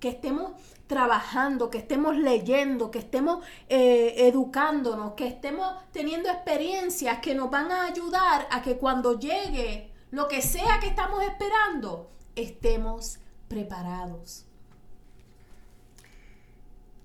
Que 0.00 0.08
estemos 0.10 0.52
trabajando, 0.86 1.70
que 1.70 1.78
estemos 1.78 2.16
leyendo, 2.16 2.90
que 2.90 2.98
estemos 2.98 3.44
eh, 3.68 4.14
educándonos, 4.28 5.14
que 5.14 5.26
estemos 5.26 5.74
teniendo 5.92 6.28
experiencias 6.28 7.18
que 7.20 7.34
nos 7.34 7.50
van 7.50 7.70
a 7.70 7.84
ayudar 7.84 8.48
a 8.50 8.62
que 8.62 8.78
cuando 8.78 9.18
llegue 9.18 9.92
lo 10.10 10.28
que 10.28 10.40
sea 10.40 10.80
que 10.80 10.88
estamos 10.88 11.22
esperando, 11.22 12.10
estemos 12.34 13.18
preparados. 13.48 14.46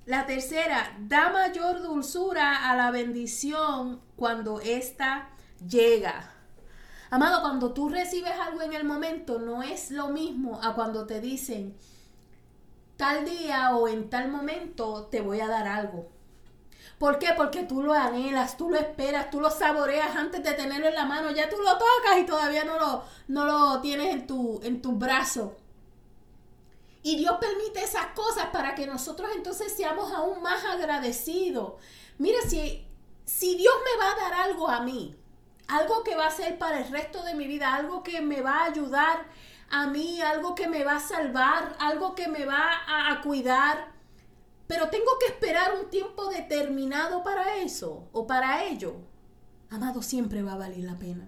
La 0.06 0.26
tercera, 0.26 0.98
da 1.00 1.30
mayor 1.30 1.82
dulzura 1.82 2.70
a 2.70 2.76
la 2.76 2.92
bendición 2.92 4.02
cuando 4.18 4.60
ésta 4.60 5.30
llega. 5.66 6.30
Amado, 7.10 7.42
cuando 7.42 7.74
tú 7.74 7.88
recibes 7.88 8.34
algo 8.34 8.62
en 8.62 8.74
el 8.74 8.84
momento, 8.84 9.40
no 9.40 9.64
es 9.64 9.92
lo 9.92 10.10
mismo 10.10 10.60
a 10.62 10.76
cuando 10.76 11.06
te 11.06 11.22
dicen, 11.22 11.78
tal 13.03 13.25
día 13.25 13.75
o 13.75 13.89
en 13.89 14.10
tal 14.10 14.29
momento 14.31 15.07
te 15.12 15.19
voy 15.19 15.41
a 15.41 15.48
dar 15.50 15.67
algo. 15.67 16.07
¿Por 16.98 17.19
qué? 17.19 17.33
Porque 17.36 17.63
tú 17.63 17.83
lo 17.83 17.91
anhelas, 17.91 18.55
tú 18.55 18.69
lo 18.69 18.77
esperas, 18.77 19.29
tú 19.29 19.41
lo 19.41 19.51
saboreas 19.51 20.15
antes 20.15 20.41
de 20.41 20.53
tenerlo 20.53 20.88
en 20.88 20.95
la 20.95 21.03
mano. 21.03 21.29
Ya 21.31 21.50
tú 21.50 21.57
lo 21.57 21.74
tocas 21.74 22.19
y 22.22 22.25
todavía 22.25 22.63
no 22.63 22.79
lo, 22.79 23.03
no 23.27 23.43
lo 23.43 23.81
tienes 23.81 24.13
en 24.13 24.25
tu, 24.25 24.62
en 24.63 24.81
brazo. 24.98 25.57
Y 27.01 27.17
Dios 27.17 27.36
permite 27.41 27.83
esas 27.83 28.05
cosas 28.15 28.45
para 28.53 28.74
que 28.74 28.88
nosotros 28.88 29.29
entonces 29.36 29.74
seamos 29.75 30.13
aún 30.13 30.41
más 30.41 30.63
agradecidos. 30.63 31.74
Mira, 32.19 32.39
si, 32.48 32.88
si 33.25 33.57
Dios 33.57 33.74
me 33.83 34.05
va 34.05 34.13
a 34.13 34.15
dar 34.15 34.33
algo 34.48 34.69
a 34.69 34.79
mí, 34.79 35.13
algo 35.67 36.05
que 36.05 36.15
va 36.15 36.27
a 36.27 36.31
ser 36.31 36.57
para 36.57 36.79
el 36.79 36.89
resto 36.89 37.22
de 37.24 37.36
mi 37.36 37.48
vida, 37.48 37.75
algo 37.75 38.01
que 38.01 38.22
me 38.22 38.39
va 38.39 38.60
a 38.60 38.65
ayudar 38.67 39.25
a 39.70 39.88
mí, 39.88 40.22
algo 40.22 40.55
que 40.55 40.67
me 40.67 40.84
va 40.84 40.98
a 40.98 41.00
salvar, 41.00 41.75
algo 41.79 42.15
que 42.15 42.27
me 42.27 42.46
va 42.46 42.72
a, 42.88 43.22
cuidar. 43.22 43.91
Pero 44.67 44.89
tengo 44.89 45.17
que 45.20 45.27
esperar 45.27 45.75
un 45.79 45.89
tiempo 45.89 46.27
determinado 46.27 47.24
para 47.24 47.58
eso 47.58 48.08
o 48.12 48.25
para 48.25 48.65
ello. 48.65 48.96
Amado, 49.70 50.01
siempre 50.01 50.43
va 50.43 50.53
a 50.53 50.58
valer 50.58 50.84
la 50.84 50.98
pena. 50.98 51.27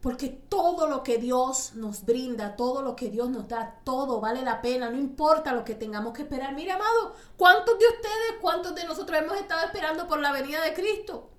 Porque 0.00 0.28
todo 0.28 0.88
lo 0.88 1.02
que 1.02 1.18
Dios 1.18 1.74
nos 1.74 2.04
brinda, 2.04 2.56
todo 2.56 2.82
lo 2.82 2.96
que 2.96 3.10
Dios 3.10 3.28
nos 3.28 3.48
da, 3.48 3.80
todo 3.84 4.20
vale 4.20 4.42
la 4.42 4.62
pena, 4.62 4.90
no 4.90 4.98
importa 4.98 5.52
lo 5.52 5.64
que 5.64 5.74
tengamos 5.74 6.12
que 6.12 6.22
esperar. 6.22 6.54
Mire, 6.54 6.72
amado, 6.72 7.14
¿cuántos 7.36 7.78
de 7.78 7.86
ustedes, 7.86 8.40
cuántos 8.40 8.74
de 8.74 8.84
nosotros 8.84 9.18
hemos 9.18 9.36
estado 9.36 9.64
esperando 9.64 10.06
por 10.06 10.20
la 10.20 10.32
venida 10.32 10.62
de 10.62 10.74
Cristo? 10.74 11.30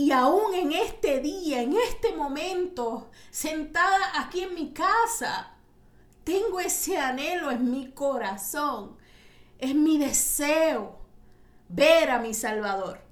Y 0.00 0.12
aún 0.12 0.54
en 0.54 0.72
este 0.72 1.20
día, 1.20 1.60
en 1.60 1.74
este 1.76 2.16
momento, 2.16 3.10
sentada 3.30 4.18
aquí 4.18 4.40
en 4.40 4.54
mi 4.54 4.72
casa, 4.72 5.52
tengo 6.24 6.58
ese 6.58 6.96
anhelo 6.96 7.50
en 7.50 7.70
mi 7.70 7.90
corazón. 7.90 8.96
Es 9.58 9.74
mi 9.74 9.98
deseo 9.98 11.00
ver 11.68 12.08
a 12.08 12.18
mi 12.18 12.32
Salvador. 12.32 13.02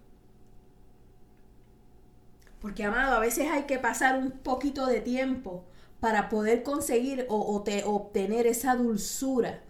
Porque, 2.58 2.84
amado, 2.84 3.16
a 3.16 3.20
veces 3.20 3.50
hay 3.50 3.64
que 3.64 3.78
pasar 3.78 4.16
un 4.16 4.30
poquito 4.30 4.86
de 4.86 5.02
tiempo 5.02 5.66
para 6.00 6.30
poder 6.30 6.62
conseguir 6.62 7.26
o, 7.28 7.62
obtener 7.84 8.46
esa 8.46 8.76
dulzura, 8.76 9.60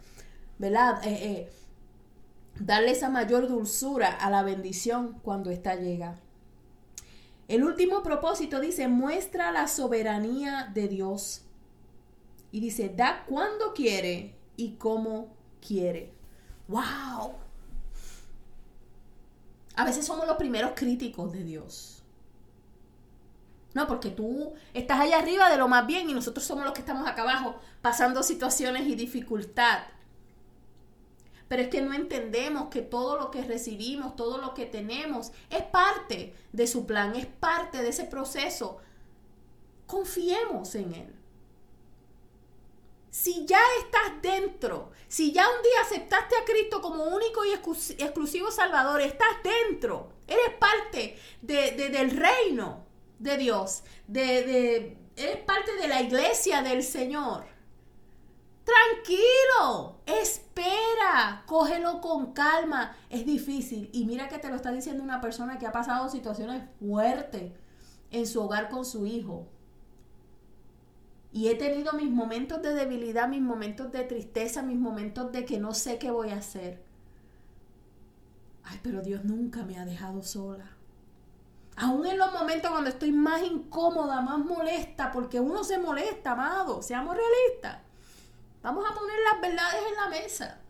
¿verdad? 0.58 1.04
Eh, 1.04 1.18
eh, 1.20 1.52
darle 2.60 2.92
esa 2.92 3.10
mayor 3.10 3.48
dulzura 3.48 4.08
a 4.08 4.30
la 4.30 4.44
bendición 4.44 5.18
cuando 5.24 5.50
está 5.50 5.74
llega. 5.74 6.20
El 7.48 7.64
último 7.64 8.02
propósito 8.02 8.60
dice, 8.60 8.88
muestra 8.88 9.50
la 9.50 9.68
soberanía 9.68 10.70
de 10.74 10.86
Dios. 10.86 11.42
Y 12.52 12.60
dice, 12.60 12.90
da 12.94 13.24
cuando 13.26 13.72
quiere 13.72 14.36
y 14.56 14.72
como 14.72 15.34
quiere. 15.66 16.12
¡Wow! 16.68 17.36
A 19.74 19.84
veces 19.84 20.04
somos 20.04 20.26
los 20.26 20.36
primeros 20.36 20.72
críticos 20.74 21.32
de 21.32 21.42
Dios. 21.44 22.02
No, 23.74 23.86
porque 23.86 24.10
tú 24.10 24.52
estás 24.74 25.00
allá 25.00 25.18
arriba 25.18 25.48
de 25.48 25.56
lo 25.56 25.68
más 25.68 25.86
bien 25.86 26.10
y 26.10 26.14
nosotros 26.14 26.44
somos 26.44 26.64
los 26.64 26.74
que 26.74 26.80
estamos 26.80 27.06
acá 27.06 27.22
abajo 27.22 27.54
pasando 27.80 28.22
situaciones 28.22 28.86
y 28.86 28.94
dificultad. 28.94 29.78
Pero 31.48 31.62
es 31.62 31.68
que 31.68 31.80
no 31.80 31.94
entendemos 31.94 32.68
que 32.68 32.82
todo 32.82 33.18
lo 33.18 33.30
que 33.30 33.42
recibimos, 33.42 34.16
todo 34.16 34.38
lo 34.38 34.52
que 34.52 34.66
tenemos, 34.66 35.32
es 35.48 35.62
parte 35.62 36.34
de 36.52 36.66
su 36.66 36.86
plan, 36.86 37.16
es 37.16 37.26
parte 37.26 37.82
de 37.82 37.88
ese 37.88 38.04
proceso. 38.04 38.78
Confiemos 39.86 40.74
en 40.74 40.94
Él. 40.94 41.14
Si 43.10 43.46
ya 43.46 43.60
estás 43.82 44.20
dentro, 44.20 44.90
si 45.08 45.32
ya 45.32 45.48
un 45.48 45.62
día 45.62 45.80
aceptaste 45.80 46.36
a 46.36 46.44
Cristo 46.44 46.82
como 46.82 47.04
único 47.04 47.44
y 47.46 47.52
exclusivo 47.52 48.50
Salvador, 48.50 49.00
estás 49.00 49.42
dentro, 49.42 50.12
eres 50.26 50.54
parte 50.60 51.18
del 51.40 52.10
reino 52.10 52.84
de 53.18 53.38
Dios, 53.38 53.82
de, 54.06 54.98
eres 55.16 55.36
parte 55.38 55.74
de 55.76 55.88
la 55.88 56.02
iglesia 56.02 56.62
del 56.62 56.82
Señor 56.82 57.57
Tranquilo, 58.68 59.96
espera, 60.04 61.42
cógelo 61.46 62.02
con 62.02 62.32
calma. 62.34 62.94
Es 63.08 63.24
difícil. 63.24 63.88
Y 63.94 64.04
mira 64.04 64.28
que 64.28 64.38
te 64.38 64.50
lo 64.50 64.56
está 64.56 64.72
diciendo 64.72 65.02
una 65.02 65.22
persona 65.22 65.58
que 65.58 65.66
ha 65.66 65.72
pasado 65.72 66.10
situaciones 66.10 66.64
fuertes 66.78 67.52
en 68.10 68.26
su 68.26 68.42
hogar 68.42 68.68
con 68.68 68.84
su 68.84 69.06
hijo. 69.06 69.46
Y 71.32 71.48
he 71.48 71.54
tenido 71.54 71.94
mis 71.94 72.10
momentos 72.10 72.60
de 72.60 72.74
debilidad, 72.74 73.26
mis 73.26 73.40
momentos 73.40 73.90
de 73.90 74.04
tristeza, 74.04 74.62
mis 74.62 74.78
momentos 74.78 75.32
de 75.32 75.46
que 75.46 75.58
no 75.58 75.72
sé 75.72 75.98
qué 75.98 76.10
voy 76.10 76.30
a 76.30 76.36
hacer. 76.36 76.82
Ay, 78.64 78.80
pero 78.82 79.00
Dios 79.00 79.24
nunca 79.24 79.62
me 79.62 79.78
ha 79.78 79.86
dejado 79.86 80.22
sola. 80.22 80.76
Aún 81.76 82.06
en 82.06 82.18
los 82.18 82.32
momentos 82.32 82.70
cuando 82.70 82.90
estoy 82.90 83.12
más 83.12 83.42
incómoda, 83.42 84.20
más 84.20 84.38
molesta, 84.38 85.10
porque 85.10 85.40
uno 85.40 85.64
se 85.64 85.78
molesta, 85.78 86.32
amado, 86.32 86.82
seamos 86.82 87.16
realistas. 87.16 87.87
Vamos 88.62 88.84
a 88.90 88.94
poner 88.94 89.16
las 89.32 89.40
verdades 89.40 89.82
en 89.88 89.94
la 89.94 90.08
mesa. 90.08 90.60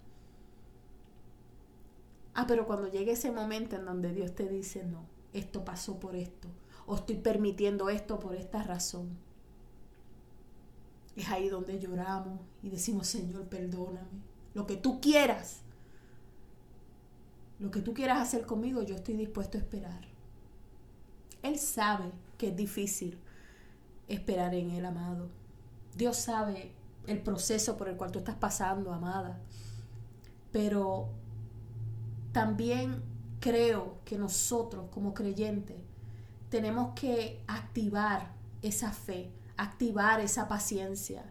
Ah, 2.35 2.47
pero 2.47 2.67
cuando 2.67 2.89
llegue 2.89 3.13
ese 3.13 3.33
momento 3.33 3.77
en 3.77 3.85
donde 3.85 4.13
Dios 4.13 4.35
te 4.35 4.49
dice, 4.49 4.85
no, 4.85 5.07
esto 5.33 5.65
pasó 5.65 5.99
por 5.99 6.15
esto, 6.15 6.49
o 6.87 6.95
estoy 6.97 7.17
permitiendo 7.17 7.91
esto 7.91 8.21
por 8.21 8.37
esta 8.37 8.63
razón, 8.63 9.19
es 11.17 11.29
ahí 11.31 11.49
donde 11.49 11.81
lloramos 11.81 12.41
y 12.63 12.71
decimos, 12.71 13.09
Señor, 13.09 13.49
perdóname. 13.49 14.23
Lo 14.55 14.67
que 14.67 14.77
tú 14.77 15.01
quieras, 15.01 15.63
lo 17.59 17.73
que 17.73 17.81
tú 17.81 17.93
quieras 17.93 18.21
hacer 18.21 18.47
conmigo, 18.47 18.83
yo 18.83 18.95
estoy 18.95 19.15
dispuesto 19.15 19.59
a 19.59 19.61
esperar. 19.61 20.07
Él 21.43 21.59
sabe 21.59 22.13
que 22.37 22.49
es 22.49 22.57
difícil 22.57 23.19
esperar 24.07 24.55
en 24.55 24.71
el 24.71 24.85
amado. 24.85 25.29
Dios 25.97 26.17
sabe 26.17 26.73
el 27.09 27.23
proceso 27.23 27.77
por 27.77 27.89
el 27.89 27.97
cual 27.97 28.13
tú 28.13 28.19
estás 28.19 28.37
pasando, 28.37 28.93
amada. 28.93 29.41
Pero 30.53 31.09
también 32.33 33.03
creo 33.41 33.99
que 34.05 34.19
nosotros 34.19 34.87
como 34.91 35.15
creyentes 35.15 35.77
tenemos 36.51 36.93
que 36.95 37.43
activar 37.47 38.33
esa 38.63 38.93
fe, 38.93 39.33
activar 39.57 40.21
esa 40.21 40.49
paciencia 40.49 41.25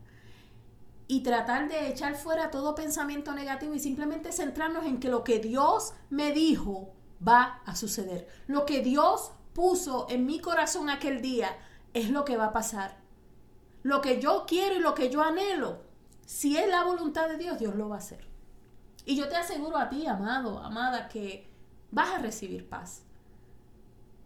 y 1.07 1.22
tratar 1.22 1.69
de 1.69 1.88
echar 1.89 2.15
fuera 2.15 2.51
todo 2.51 2.75
pensamiento 2.75 3.34
negativo 3.34 3.74
y 3.74 3.79
simplemente 3.79 4.31
centrarnos 4.31 4.86
en 4.86 5.00
que 5.00 5.10
lo 5.10 5.24
que 5.24 5.39
Dios 5.39 5.93
me 6.10 6.31
dijo 6.31 6.93
va 7.25 7.62
a 7.65 7.75
suceder. 7.75 8.27
Lo 8.48 8.65
que 8.65 8.81
Dios 8.81 9.31
puso 9.53 10.07
en 10.10 10.25
mi 10.25 10.39
corazón 10.39 10.89
aquel 10.89 11.22
día 11.22 11.55
es 11.93 12.10
lo 12.10 12.25
que 12.25 12.38
va 12.38 12.48
a 12.48 12.53
pasar 12.53 13.06
lo 13.88 14.01
que 14.01 14.20
yo 14.20 14.44
quiero 14.46 14.75
y 14.75 14.79
lo 14.79 14.94
que 14.94 15.10
yo 15.10 15.24
anhelo, 15.24 15.79
si 16.25 16.58
es 16.58 16.67
la 16.67 16.84
voluntad 16.84 17.29
de 17.29 17.38
Dios, 17.38 17.58
Dios 17.58 17.74
lo 17.74 17.88
va 17.88 17.96
a 17.96 18.00
hacer. 18.00 18.20
Y 19.06 19.15
yo 19.15 19.29
te 19.29 19.38
aseguro 19.38 19.77
a 19.77 19.88
ti, 19.88 20.06
amado, 20.08 20.60
amada, 20.60 21.08
que 21.08 21.48
vas 21.89 22.10
a 22.10 22.17
recibir 22.17 22.67
paz. 22.67 23.03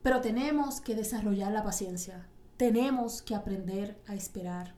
Pero 0.01 0.19
tenemos 0.19 0.81
que 0.81 0.95
desarrollar 0.95 1.51
la 1.51 1.63
paciencia. 1.63 2.25
Tenemos 2.57 3.21
que 3.21 3.35
aprender 3.35 4.01
a 4.07 4.15
esperar. 4.15 4.73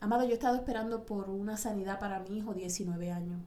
Amado, 0.00 0.24
yo 0.24 0.30
he 0.30 0.34
estado 0.34 0.56
esperando 0.56 1.06
por 1.06 1.30
una 1.30 1.56
sanidad 1.56 2.00
para 2.00 2.18
mi 2.18 2.38
hijo 2.38 2.52
19 2.52 3.12
años. 3.12 3.40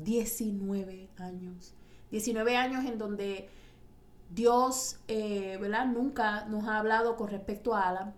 19 0.00 1.08
años. 1.16 1.72
19 2.10 2.56
años 2.58 2.84
en 2.84 2.98
donde 2.98 3.48
Dios, 4.28 5.00
eh, 5.08 5.56
¿verdad? 5.58 5.86
Nunca 5.86 6.44
nos 6.44 6.68
ha 6.68 6.76
hablado 6.76 7.16
con 7.16 7.28
respecto 7.28 7.74
a 7.74 7.88
Alan 7.88 8.14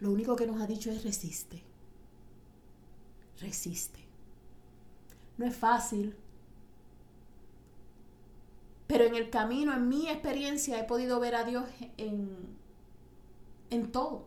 lo 0.00 0.10
único 0.10 0.36
que 0.36 0.46
nos 0.46 0.60
ha 0.60 0.66
dicho 0.66 0.90
es 0.90 1.02
resiste. 1.02 1.62
Resiste. 3.40 3.98
No 5.36 5.46
es 5.46 5.56
fácil. 5.56 6.16
Pero 8.86 9.04
en 9.04 9.14
el 9.14 9.30
camino, 9.30 9.72
en 9.74 9.88
mi 9.88 10.08
experiencia, 10.08 10.78
he 10.78 10.84
podido 10.84 11.20
ver 11.20 11.34
a 11.34 11.44
Dios 11.44 11.64
en, 11.96 12.56
en 13.70 13.92
todo. 13.92 14.26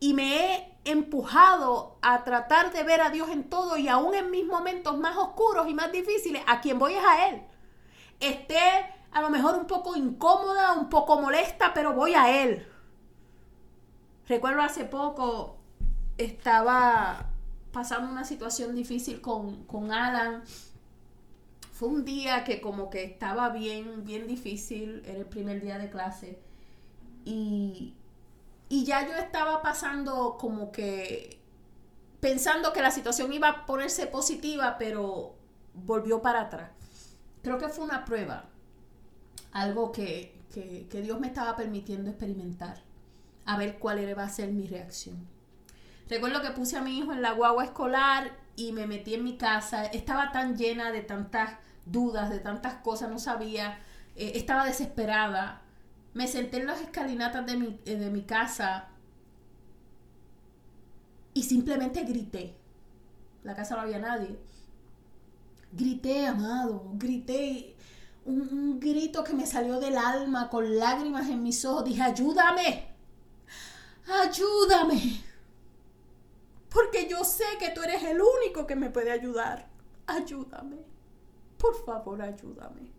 Y 0.00 0.14
me 0.14 0.56
he 0.56 0.74
empujado 0.84 1.96
a 2.02 2.24
tratar 2.24 2.72
de 2.72 2.82
ver 2.82 3.00
a 3.00 3.10
Dios 3.10 3.30
en 3.30 3.48
todo 3.48 3.76
y 3.76 3.88
aún 3.88 4.14
en 4.14 4.30
mis 4.30 4.46
momentos 4.46 4.98
más 4.98 5.16
oscuros 5.16 5.68
y 5.68 5.74
más 5.74 5.90
difíciles, 5.90 6.42
a 6.46 6.60
quien 6.60 6.78
voy 6.78 6.94
es 6.94 7.04
a 7.04 7.28
Él. 7.28 7.42
Esté 8.20 8.60
a 9.12 9.22
lo 9.22 9.30
mejor 9.30 9.56
un 9.56 9.66
poco 9.66 9.96
incómoda, 9.96 10.74
un 10.74 10.88
poco 10.88 11.20
molesta, 11.20 11.72
pero 11.72 11.94
voy 11.94 12.14
a 12.14 12.42
Él. 12.42 12.66
Recuerdo 14.28 14.62
hace 14.62 14.84
poco 14.84 15.56
estaba 16.16 17.26
pasando 17.72 18.10
una 18.10 18.24
situación 18.24 18.74
difícil 18.74 19.20
con, 19.20 19.64
con 19.64 19.92
Alan. 19.92 20.42
Fue 21.72 21.88
un 21.88 22.04
día 22.04 22.44
que 22.44 22.60
como 22.60 22.88
que 22.88 23.04
estaba 23.04 23.50
bien, 23.50 24.04
bien 24.04 24.26
difícil, 24.26 25.02
era 25.04 25.18
el 25.18 25.26
primer 25.26 25.60
día 25.60 25.76
de 25.78 25.90
clase. 25.90 26.38
Y, 27.24 27.94
y 28.68 28.84
ya 28.84 29.06
yo 29.06 29.14
estaba 29.16 29.60
pasando 29.60 30.36
como 30.38 30.70
que 30.72 31.38
pensando 32.20 32.72
que 32.72 32.80
la 32.80 32.90
situación 32.90 33.32
iba 33.34 33.48
a 33.48 33.66
ponerse 33.66 34.06
positiva, 34.06 34.76
pero 34.78 35.34
volvió 35.74 36.22
para 36.22 36.42
atrás. 36.42 36.70
Creo 37.42 37.58
que 37.58 37.68
fue 37.68 37.84
una 37.84 38.06
prueba, 38.06 38.46
algo 39.52 39.92
que, 39.92 40.34
que, 40.54 40.86
que 40.88 41.02
Dios 41.02 41.20
me 41.20 41.26
estaba 41.26 41.54
permitiendo 41.56 42.08
experimentar 42.08 42.80
a 43.46 43.56
ver 43.56 43.78
cuál 43.78 44.00
iba 44.08 44.22
a 44.22 44.28
ser 44.28 44.52
mi 44.52 44.66
reacción. 44.66 45.26
Recuerdo 46.08 46.42
que 46.42 46.50
puse 46.50 46.76
a 46.76 46.82
mi 46.82 46.98
hijo 46.98 47.12
en 47.12 47.22
la 47.22 47.32
guagua 47.32 47.64
escolar 47.64 48.36
y 48.56 48.72
me 48.72 48.86
metí 48.86 49.14
en 49.14 49.24
mi 49.24 49.36
casa. 49.36 49.84
Estaba 49.86 50.32
tan 50.32 50.56
llena 50.56 50.92
de 50.92 51.00
tantas 51.02 51.58
dudas, 51.86 52.30
de 52.30 52.40
tantas 52.40 52.74
cosas, 52.74 53.10
no 53.10 53.18
sabía. 53.18 53.78
Eh, 54.16 54.32
estaba 54.34 54.66
desesperada. 54.66 55.62
Me 56.12 56.28
senté 56.28 56.58
en 56.58 56.66
las 56.66 56.80
escalinatas 56.80 57.44
de 57.46 57.56
mi, 57.56 57.80
eh, 57.84 57.96
de 57.96 58.10
mi 58.10 58.22
casa 58.22 58.88
y 61.32 61.42
simplemente 61.42 62.04
grité. 62.04 62.54
La 63.42 63.54
casa 63.54 63.74
no 63.74 63.82
había 63.82 63.98
nadie. 63.98 64.38
Grité, 65.72 66.26
amado, 66.26 66.84
grité 66.94 67.74
un, 68.24 68.40
un, 68.40 68.80
grito 68.80 69.24
que 69.24 69.34
me 69.34 69.44
salió 69.44 69.80
del 69.80 69.98
alma 69.98 70.48
con 70.48 70.78
lágrimas 70.78 71.28
en 71.28 71.42
mis 71.42 71.64
ojos. 71.64 71.84
Dije, 71.84 72.02
ayúdame, 72.02 72.93
ayúdame. 74.06 75.22
Porque 76.70 77.08
yo 77.08 77.22
sé 77.24 77.44
que 77.58 77.70
tú 77.70 77.82
eres 77.82 78.02
el 78.02 78.20
único 78.20 78.66
que 78.66 78.76
me 78.76 78.90
puede 78.90 79.12
ayudar. 79.12 79.68
Ayúdame. 80.06 80.78
Por 81.56 81.84
favor, 81.84 82.20
ayúdame. 82.20 82.92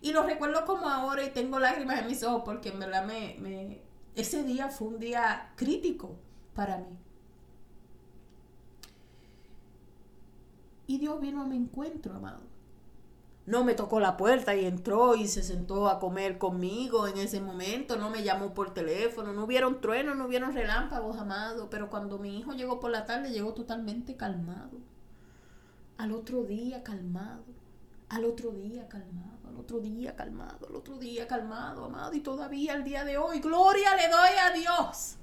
Y 0.00 0.12
lo 0.12 0.22
recuerdo 0.22 0.64
como 0.64 0.88
ahora 0.88 1.24
y 1.24 1.30
tengo 1.30 1.58
lágrimas 1.58 1.98
en 1.98 2.06
mis 2.06 2.22
ojos 2.22 2.42
porque 2.44 2.70
en 2.70 2.78
verdad 2.78 3.04
me, 3.04 3.80
ese 4.14 4.44
día 4.44 4.68
fue 4.68 4.88
un 4.88 4.98
día 4.98 5.52
crítico 5.56 6.16
para 6.54 6.78
mí. 6.78 6.96
Y 10.86 10.98
Dios 10.98 11.20
vino 11.20 11.42
a 11.42 11.46
mi 11.46 11.56
encuentro, 11.56 12.14
amado. 12.14 12.40
No 13.50 13.64
me 13.64 13.74
tocó 13.74 13.98
la 13.98 14.16
puerta 14.16 14.54
y 14.54 14.64
entró 14.64 15.16
y 15.16 15.26
se 15.26 15.42
sentó 15.42 15.88
a 15.88 15.98
comer 15.98 16.38
conmigo 16.38 17.08
en 17.08 17.18
ese 17.18 17.40
momento, 17.40 17.96
no 17.96 18.08
me 18.08 18.22
llamó 18.22 18.54
por 18.54 18.72
teléfono, 18.72 19.32
no 19.32 19.42
hubieron 19.42 19.80
truenos, 19.80 20.16
no 20.16 20.26
hubieron 20.26 20.54
relámpagos, 20.54 21.18
amado, 21.18 21.68
pero 21.68 21.90
cuando 21.90 22.20
mi 22.20 22.38
hijo 22.38 22.52
llegó 22.52 22.78
por 22.78 22.92
la 22.92 23.06
tarde, 23.06 23.32
llegó 23.32 23.52
totalmente 23.52 24.14
calmado. 24.14 24.78
Al 25.98 26.12
otro 26.12 26.44
día 26.44 26.84
calmado, 26.84 27.42
al 28.08 28.24
otro 28.24 28.52
día 28.52 28.88
calmado, 28.88 29.48
al 29.48 29.56
otro 29.56 29.80
día 29.80 30.14
calmado, 30.14 30.68
al 30.68 30.76
otro 30.76 30.96
día 30.98 31.26
calmado, 31.26 31.86
amado, 31.86 32.14
y 32.14 32.20
todavía 32.20 32.74
el 32.74 32.84
día 32.84 33.04
de 33.04 33.18
hoy, 33.18 33.40
gloria 33.40 33.96
le 33.96 34.06
doy 34.06 34.30
a 34.44 34.52
Dios, 34.52 35.16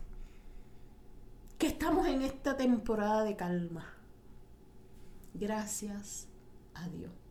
que 1.57 1.67
estamos 1.67 2.05
en 2.07 2.24
esta 2.24 2.57
temporada 2.57 3.24
de 3.24 3.38
calma. 3.38 3.93
Gracias 5.34 6.27
a 6.74 6.89
Dios. 6.89 7.26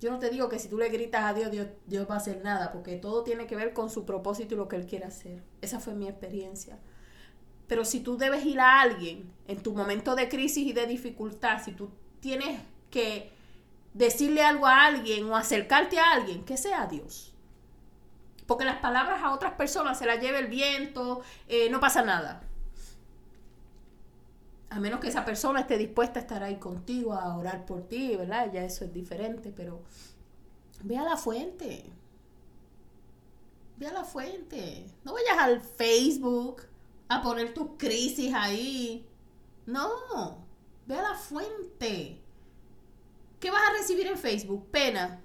Yo 0.00 0.10
no 0.10 0.18
te 0.18 0.30
digo 0.30 0.48
que 0.48 0.58
si 0.58 0.68
tú 0.68 0.78
le 0.78 0.88
gritas 0.90 1.24
a 1.24 1.34
Dios, 1.34 1.50
Dios, 1.86 2.08
va 2.08 2.14
a 2.14 2.18
hacer 2.18 2.42
nada, 2.44 2.72
porque 2.72 2.96
todo 2.96 3.24
tiene 3.24 3.46
que 3.46 3.56
ver 3.56 3.72
con 3.72 3.90
su 3.90 4.04
propósito 4.04 4.54
y 4.54 4.56
lo 4.56 4.68
que 4.68 4.76
Él 4.76 4.86
quiere 4.86 5.06
hacer. 5.06 5.42
Esa 5.60 5.80
fue 5.80 5.94
mi 5.94 6.06
experiencia. 6.06 6.78
Pero 7.66 7.84
si 7.84 8.00
tú 8.00 8.16
debes 8.16 8.44
ir 8.44 8.60
a 8.60 8.80
alguien 8.80 9.30
en 9.48 9.62
tu 9.62 9.74
momento 9.74 10.14
de 10.14 10.28
crisis 10.28 10.66
y 10.66 10.72
de 10.72 10.86
dificultad, 10.86 11.62
si 11.62 11.72
tú 11.72 11.90
tienes 12.20 12.60
que 12.90 13.32
decirle 13.92 14.42
algo 14.42 14.66
a 14.66 14.86
alguien 14.86 15.28
o 15.30 15.36
acercarte 15.36 15.98
a 15.98 16.12
alguien, 16.12 16.44
que 16.44 16.56
sea 16.56 16.86
Dios. 16.86 17.34
Porque 18.46 18.64
las 18.64 18.76
palabras 18.76 19.20
a 19.22 19.34
otras 19.34 19.54
personas 19.54 19.98
se 19.98 20.06
las 20.06 20.20
lleva 20.20 20.38
el 20.38 20.46
viento, 20.46 21.22
eh, 21.48 21.68
no 21.70 21.80
pasa 21.80 22.02
nada 22.02 22.47
a 24.70 24.80
menos 24.80 25.00
que 25.00 25.08
esa 25.08 25.24
persona 25.24 25.60
esté 25.60 25.78
dispuesta 25.78 26.20
a 26.20 26.22
estar 26.22 26.42
ahí 26.42 26.56
contigo, 26.56 27.14
a 27.14 27.36
orar 27.36 27.64
por 27.64 27.82
ti, 27.88 28.16
¿verdad? 28.16 28.50
Ya 28.52 28.64
eso 28.64 28.84
es 28.84 28.92
diferente, 28.92 29.52
pero 29.54 29.82
ve 30.82 30.98
a 30.98 31.04
la 31.04 31.16
fuente. 31.16 31.84
Ve 33.78 33.86
a 33.86 33.92
la 33.92 34.04
fuente. 34.04 34.86
No 35.04 35.14
vayas 35.14 35.38
al 35.38 35.60
Facebook 35.60 36.62
a 37.08 37.22
poner 37.22 37.54
tus 37.54 37.70
crisis 37.78 38.34
ahí. 38.34 39.06
No, 39.66 39.88
ve 40.86 40.96
a 40.96 41.02
la 41.02 41.14
fuente. 41.14 42.20
¿Qué 43.40 43.50
vas 43.50 43.62
a 43.68 43.72
recibir 43.72 44.06
en 44.06 44.18
Facebook? 44.18 44.66
Pena, 44.70 45.22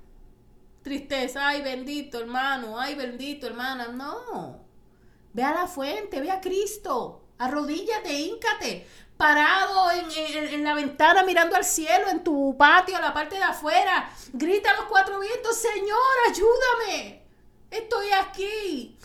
tristeza, 0.83 1.47
ay 1.47 1.62
bendito 1.63 2.19
hermano, 2.19 2.79
ay 2.79 2.95
bendito 2.95 3.47
hermana. 3.47 3.88
No, 3.88 4.59
ve 5.33 5.43
a 5.43 5.53
la 5.53 5.67
fuente, 5.67 6.21
ve 6.21 6.31
a 6.31 6.39
Cristo. 6.39 7.23
Arrodíllate, 7.37 8.13
híncate 8.13 8.87
parado 9.17 9.91
en, 9.91 10.63
la 10.63 10.73
ventana 10.73 11.23
mirando 11.23 11.55
al 11.55 11.63
cielo, 11.63 12.09
en 12.09 12.23
tu 12.23 12.55
patio, 12.57 12.99
la 12.99 13.13
parte 13.13 13.35
de 13.35 13.43
afuera. 13.43 14.09
Grita 14.33 14.72
a 14.72 14.75
los 14.75 14.85
cuatro 14.85 15.19
vientos, 15.19 15.55
Señor, 15.55 15.98
ayúdame. 16.29 17.24
Estoy 17.72 18.07
aquí. 18.11 18.98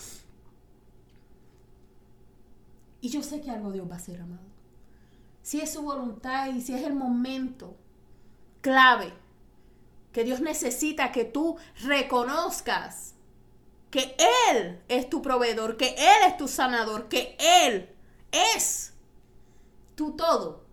Y 3.00 3.08
yo 3.08 3.22
sé 3.22 3.40
que 3.40 3.50
algo 3.50 3.70
Dios 3.70 3.88
va 3.88 3.94
a 3.94 3.98
hacer, 3.98 4.20
amado. 4.20 4.42
Si 5.42 5.60
es 5.60 5.72
su 5.72 5.82
voluntad 5.82 6.48
y 6.48 6.60
si 6.60 6.74
es 6.74 6.82
el 6.82 6.94
momento 6.94 7.76
clave 8.60 9.12
que 10.12 10.24
Dios 10.24 10.40
necesita 10.40 11.12
que 11.12 11.24
tú 11.24 11.58
reconozcas 11.82 13.14
que 13.90 14.16
Él 14.50 14.82
es 14.88 15.08
tu 15.08 15.22
proveedor, 15.22 15.76
que 15.76 15.94
Él 15.96 16.26
es 16.26 16.36
tu 16.36 16.48
sanador, 16.48 17.08
que 17.08 17.36
Él 17.38 17.94
es 18.32 18.94
tú 19.94 20.12
todo. 20.12 20.64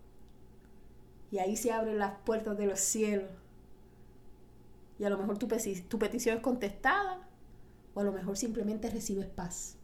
Y 1.32 1.40
ahí 1.40 1.58
se 1.58 1.72
abren 1.72 1.98
las 1.98 2.20
puertas 2.20 2.58
de 2.58 2.68
los 2.68 2.80
cielos. 2.80 3.30
Y 5.00 5.04
a 5.04 5.10
lo 5.10 5.18
mejor 5.18 5.38
tu, 5.38 5.48
tu 5.48 6.00
petición 6.00 6.38
es 6.38 6.44
contestada 6.44 7.28
o 7.94 8.00
a 8.00 8.04
lo 8.04 8.12
mejor 8.12 8.38
simplemente 8.38 8.90
recibes 8.90 9.28
paz. 9.28 9.76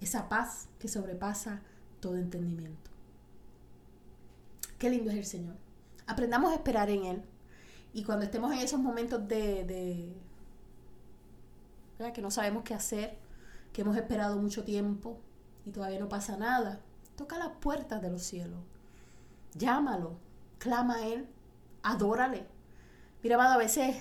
Esa 0.00 0.28
paz 0.28 0.68
que 0.78 0.88
sobrepasa 0.88 1.62
todo 2.00 2.16
entendimiento. 2.16 2.90
Qué 4.78 4.90
lindo 4.90 5.10
es 5.10 5.16
el 5.16 5.24
Señor. 5.24 5.56
Aprendamos 6.06 6.52
a 6.52 6.54
esperar 6.54 6.88
en 6.88 7.04
Él. 7.04 7.22
Y 7.92 8.04
cuando 8.04 8.24
estemos 8.24 8.52
en 8.52 8.60
esos 8.60 8.80
momentos 8.80 9.26
de, 9.28 10.14
de 11.98 12.12
que 12.12 12.22
no 12.22 12.30
sabemos 12.30 12.62
qué 12.62 12.74
hacer, 12.74 13.18
que 13.72 13.82
hemos 13.82 13.96
esperado 13.96 14.36
mucho 14.36 14.64
tiempo 14.64 15.18
y 15.66 15.70
todavía 15.70 15.98
no 15.98 16.08
pasa 16.08 16.36
nada, 16.36 16.80
toca 17.18 17.36
las 17.36 17.50
puertas 17.60 18.00
de 18.00 18.10
los 18.10 18.22
cielos 18.22 18.60
Llámalo, 19.54 20.16
clama 20.58 20.96
a 20.96 21.06
Él, 21.06 21.26
adórale. 21.82 22.46
Mira, 23.22 23.36
amado, 23.36 23.54
a 23.54 23.58
veces 23.58 23.96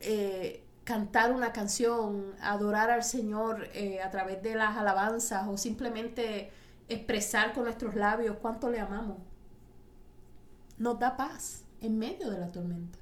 eh, 0.00 0.64
cantar 0.84 1.32
una 1.32 1.52
canción, 1.52 2.34
adorar 2.40 2.90
al 2.90 3.02
Señor 3.02 3.68
eh, 3.74 4.00
a 4.00 4.10
través 4.10 4.42
de 4.42 4.54
las 4.54 4.76
alabanzas 4.76 5.46
o 5.48 5.58
simplemente 5.58 6.50
expresar 6.88 7.52
con 7.52 7.64
nuestros 7.64 7.94
labios 7.94 8.36
cuánto 8.40 8.70
le 8.70 8.80
amamos, 8.80 9.18
nos 10.78 10.98
da 10.98 11.16
paz 11.16 11.64
en 11.80 11.98
medio 11.98 12.30
de 12.30 12.38
la 12.38 12.50
tormenta. 12.50 12.98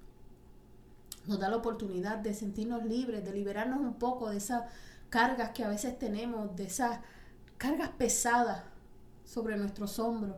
Nos 1.27 1.39
da 1.39 1.49
la 1.49 1.57
oportunidad 1.57 2.19
de 2.19 2.35
sentirnos 2.35 2.85
libres, 2.85 3.25
de 3.25 3.33
liberarnos 3.33 3.81
un 3.81 3.95
poco 3.95 4.31
de 4.31 4.39
esas 4.39 4.65
cargas 5.11 5.51
que 5.51 5.63
a 5.63 5.69
veces 5.69 5.99
tenemos, 5.99 6.57
de 6.57 6.65
esas 6.65 7.01
cargas 7.59 7.91
pesadas 7.91 8.63
sobre 9.25 9.57
nuestros 9.57 9.99
hombros 9.99 10.37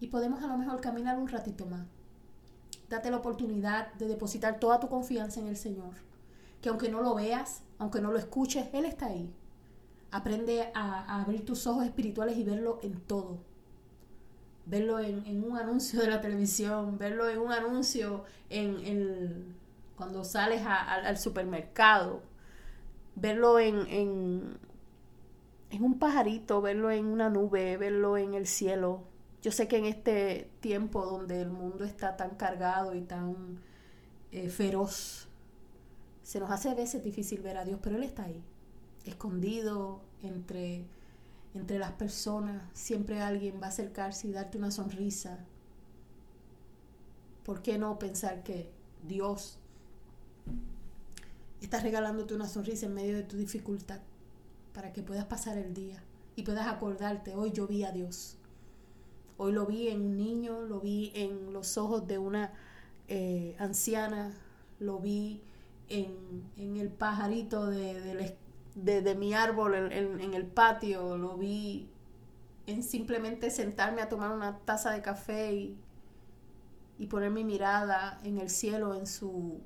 y 0.00 0.08
podemos 0.08 0.42
a 0.42 0.48
lo 0.48 0.56
mejor 0.56 0.80
caminar 0.80 1.18
un 1.18 1.28
ratito 1.28 1.66
más. 1.66 1.86
Date 2.88 3.10
la 3.10 3.18
oportunidad 3.18 3.92
de 3.94 4.08
depositar 4.08 4.58
toda 4.58 4.80
tu 4.80 4.88
confianza 4.88 5.40
en 5.40 5.48
el 5.48 5.56
Señor. 5.56 5.94
Que 6.60 6.70
aunque 6.70 6.88
no 6.88 7.02
lo 7.02 7.14
veas, 7.14 7.62
aunque 7.78 8.00
no 8.00 8.10
lo 8.10 8.18
escuches, 8.18 8.66
Él 8.72 8.84
está 8.84 9.06
ahí. 9.06 9.32
Aprende 10.10 10.70
a, 10.74 11.20
abrir 11.20 11.44
tus 11.44 11.66
ojos 11.66 11.84
espirituales 11.84 12.36
y 12.36 12.44
verlo 12.44 12.80
en 12.82 13.00
todo. 13.00 13.38
Verlo 14.66 14.98
en, 14.98 15.44
un 15.44 15.56
anuncio 15.58 16.00
de 16.00 16.08
la 16.08 16.20
televisión, 16.20 16.98
verlo 16.98 17.28
en 17.28 17.38
un 17.38 17.52
anuncio 17.52 18.24
en, 18.48 19.54
cuando 19.96 20.24
sales 20.24 20.62
al 20.66 21.18
supermercado, 21.18 22.22
verlo 23.14 23.58
en, 23.58 23.86
en, 23.88 24.58
en 25.74 25.82
un 25.82 25.98
pajarito, 25.98 26.62
verlo 26.62 26.92
en 26.92 27.06
una 27.06 27.30
nube, 27.30 27.76
verlo 27.76 28.16
en 28.16 28.34
el 28.34 28.46
cielo, 28.46 29.02
yo 29.42 29.50
sé 29.50 29.66
que 29.66 29.76
en 29.76 29.86
este 29.86 30.48
tiempo 30.60 31.04
donde 31.04 31.42
el 31.42 31.50
mundo 31.50 31.84
está 31.84 32.16
tan 32.16 32.36
cargado 32.36 32.94
y 32.94 33.02
tan 33.02 33.58
eh, 34.30 34.48
feroz, 34.48 35.28
se 36.22 36.38
nos 36.38 36.50
hace 36.50 36.70
a 36.70 36.74
veces 36.74 37.02
difícil 37.02 37.42
ver 37.42 37.58
a 37.58 37.64
Dios, 37.64 37.80
pero 37.82 37.96
Él 37.96 38.04
está 38.04 38.22
ahí, 38.24 38.40
escondido 39.04 40.00
entre, 40.22 40.84
entre 41.54 41.78
las 41.78 41.92
personas. 41.92 42.62
Siempre 42.72 43.20
alguien 43.20 43.60
va 43.60 43.66
a 43.66 43.70
acercarse 43.70 44.28
y 44.28 44.32
darte 44.32 44.56
una 44.56 44.70
sonrisa. 44.70 45.44
¿Por 47.44 47.62
qué 47.62 47.76
no 47.78 47.98
pensar 47.98 48.44
que 48.44 48.70
Dios 49.06 49.58
está 51.60 51.80
regalándote 51.80 52.34
una 52.34 52.48
sonrisa 52.48 52.86
en 52.86 52.94
medio 52.94 53.16
de 53.16 53.24
tu 53.24 53.36
dificultad 53.36 54.00
para 54.74 54.92
que 54.92 55.02
puedas 55.02 55.24
pasar 55.24 55.56
el 55.56 55.72
día 55.72 56.02
y 56.36 56.42
puedas 56.42 56.66
acordarte, 56.66 57.34
hoy 57.34 57.52
yo 57.52 57.66
vi 57.66 57.84
a 57.84 57.92
Dios? 57.92 58.36
Hoy 59.36 59.52
lo 59.52 59.66
vi 59.66 59.88
en 59.88 60.00
un 60.02 60.16
niño, 60.16 60.62
lo 60.62 60.80
vi 60.80 61.12
en 61.14 61.52
los 61.52 61.78
ojos 61.78 62.06
de 62.06 62.18
una 62.18 62.52
eh, 63.08 63.56
anciana, 63.58 64.32
lo 64.80 64.98
vi 64.98 65.40
en, 65.88 66.44
el 66.56 66.88
pajarito 66.88 67.66
de, 67.66 68.36
de, 68.74 69.14
mi 69.14 69.34
árbol 69.34 69.74
en, 69.74 70.34
el 70.34 70.46
patio, 70.46 71.16
lo 71.16 71.36
vi 71.36 71.88
en 72.66 72.82
simplemente 72.82 73.50
sentarme 73.50 74.02
a 74.02 74.08
tomar 74.08 74.30
una 74.30 74.58
taza 74.58 74.90
de 74.90 75.02
café 75.02 75.54
y, 75.54 75.76
y 76.98 77.06
poner 77.06 77.30
mi 77.30 77.44
mirada 77.44 78.20
en 78.24 78.38
el 78.38 78.50
cielo, 78.50 78.94
en, 78.94 79.06
su, 79.06 79.60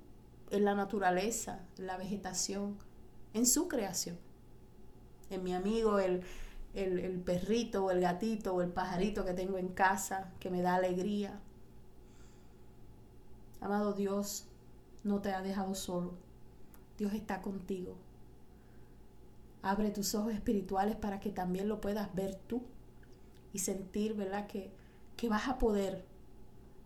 en 0.51 0.65
la 0.65 0.75
naturaleza, 0.75 1.61
en 1.79 1.87
la 1.87 1.97
vegetación, 1.97 2.77
en 3.35 3.47
su 3.47 3.69
creación. 3.69 4.19
En 5.31 5.45
mi 5.45 5.55
amigo, 5.55 5.99
el, 5.99 6.23
el, 6.75 6.99
el 6.99 7.21
perrito 7.21 7.85
o 7.85 7.91
el 7.91 8.01
gatito 8.01 8.55
o 8.55 8.63
el 8.63 8.71
pajarito 8.71 9.25
que 9.25 9.35
tengo 9.35 9.59
en 9.59 9.69
casa, 9.69 10.33
que 10.41 10.51
me 10.51 10.63
da 10.63 10.77
alegría. 10.77 11.41
Amado 13.61 13.93
Dios, 13.93 14.47
no 15.05 15.21
te 15.21 15.33
ha 15.33 15.43
dejado 15.43 15.75
solo. 15.75 16.15
Dios 16.97 17.13
está 17.15 17.43
contigo. 17.43 17.97
Abre 19.63 19.91
tus 19.91 20.15
ojos 20.15 20.33
espirituales 20.33 20.97
para 20.97 21.21
que 21.21 21.31
también 21.31 21.69
lo 21.69 21.81
puedas 21.81 22.15
ver 22.15 22.37
tú 22.47 22.63
y 23.53 23.59
sentir, 23.59 24.15
¿verdad? 24.15 24.47
Que, 24.47 24.71
que 25.17 25.29
vas 25.29 25.49
a 25.49 25.59
poder 25.59 26.05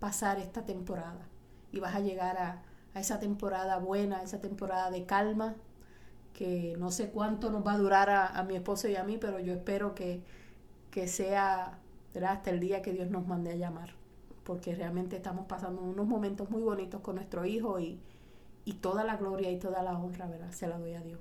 pasar 0.01 0.39
esta 0.39 0.65
temporada 0.65 1.29
y 1.71 1.81
vas 1.81 1.95
a 1.95 2.01
llegar 2.01 2.39
a, 2.39 2.63
a 2.95 3.01
esa 3.01 3.21
temporada 3.21 3.79
buena, 3.79 4.19
a 4.19 4.23
esa 4.23 4.41
temporada 4.41 4.91
de 4.91 5.05
calma, 5.05 5.55
que 6.33 6.77
no 6.79 6.91
sé 6.91 7.11
cuánto 7.11 7.51
nos 7.51 7.67
va 7.67 7.75
a 7.75 7.79
durar 7.79 8.11
a, 8.11 8.43
mi 8.45 8.57
esposo 8.57 8.89
y 8.89 8.97
a 8.97 9.05
mí, 9.05 9.19
pero 9.19 9.39
yo 9.39 9.53
espero 9.53 9.95
que, 9.95 10.23
que 10.91 11.09
sea 11.09 11.79
hasta 12.27 12.51
el 12.51 12.61
día 12.61 12.83
que 12.83 12.93
Dios 12.93 13.11
nos 13.11 13.27
mande 13.27 13.53
a 13.53 13.57
llamar, 13.57 13.91
porque 14.45 14.75
realmente 14.75 15.17
estamos 15.17 15.47
pasando 15.47 15.83
unos 15.83 16.07
momentos 16.07 16.51
muy 16.51 16.63
bonitos 16.63 17.01
con 17.01 17.17
nuestro 17.17 17.45
hijo 17.45 17.79
y, 17.81 17.99
y 18.65 18.75
toda 18.75 19.05
la 19.05 19.17
gloria 19.17 19.51
y 19.51 19.59
toda 19.59 19.83
la 19.83 19.99
honra, 19.99 20.27
¿verdad? 20.27 20.51
Se 20.53 20.67
la 20.67 20.79
doy 20.79 20.95
a 20.95 21.01
Dios. 21.01 21.21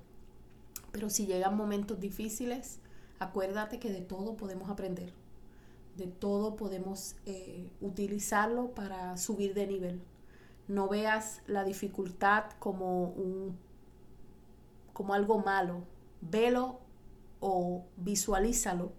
Pero 0.92 1.10
si 1.10 1.26
llegan 1.26 1.56
momentos 1.56 2.00
difíciles, 2.00 2.80
acuérdate 3.20 3.80
que 3.80 3.92
de 3.92 4.02
todo 4.02 4.36
podemos 4.36 4.70
aprender, 4.70 5.14
de 5.96 6.08
todo 6.08 6.56
podemos 6.56 7.16
eh, 7.26 7.70
utilizarlo 7.80 8.72
para 8.72 9.18
subir 9.18 9.54
de 9.54 9.68
nivel. 9.68 10.02
No 10.68 10.88
veas 10.88 11.42
la 11.48 11.64
dificultad 11.64 12.46
como 12.60 13.06
un 13.10 13.58
como 15.02 15.16
algo 15.16 15.40
malo, 15.40 15.82
velo 16.22 16.80
o 17.40 17.88
visualízalo 17.98 18.92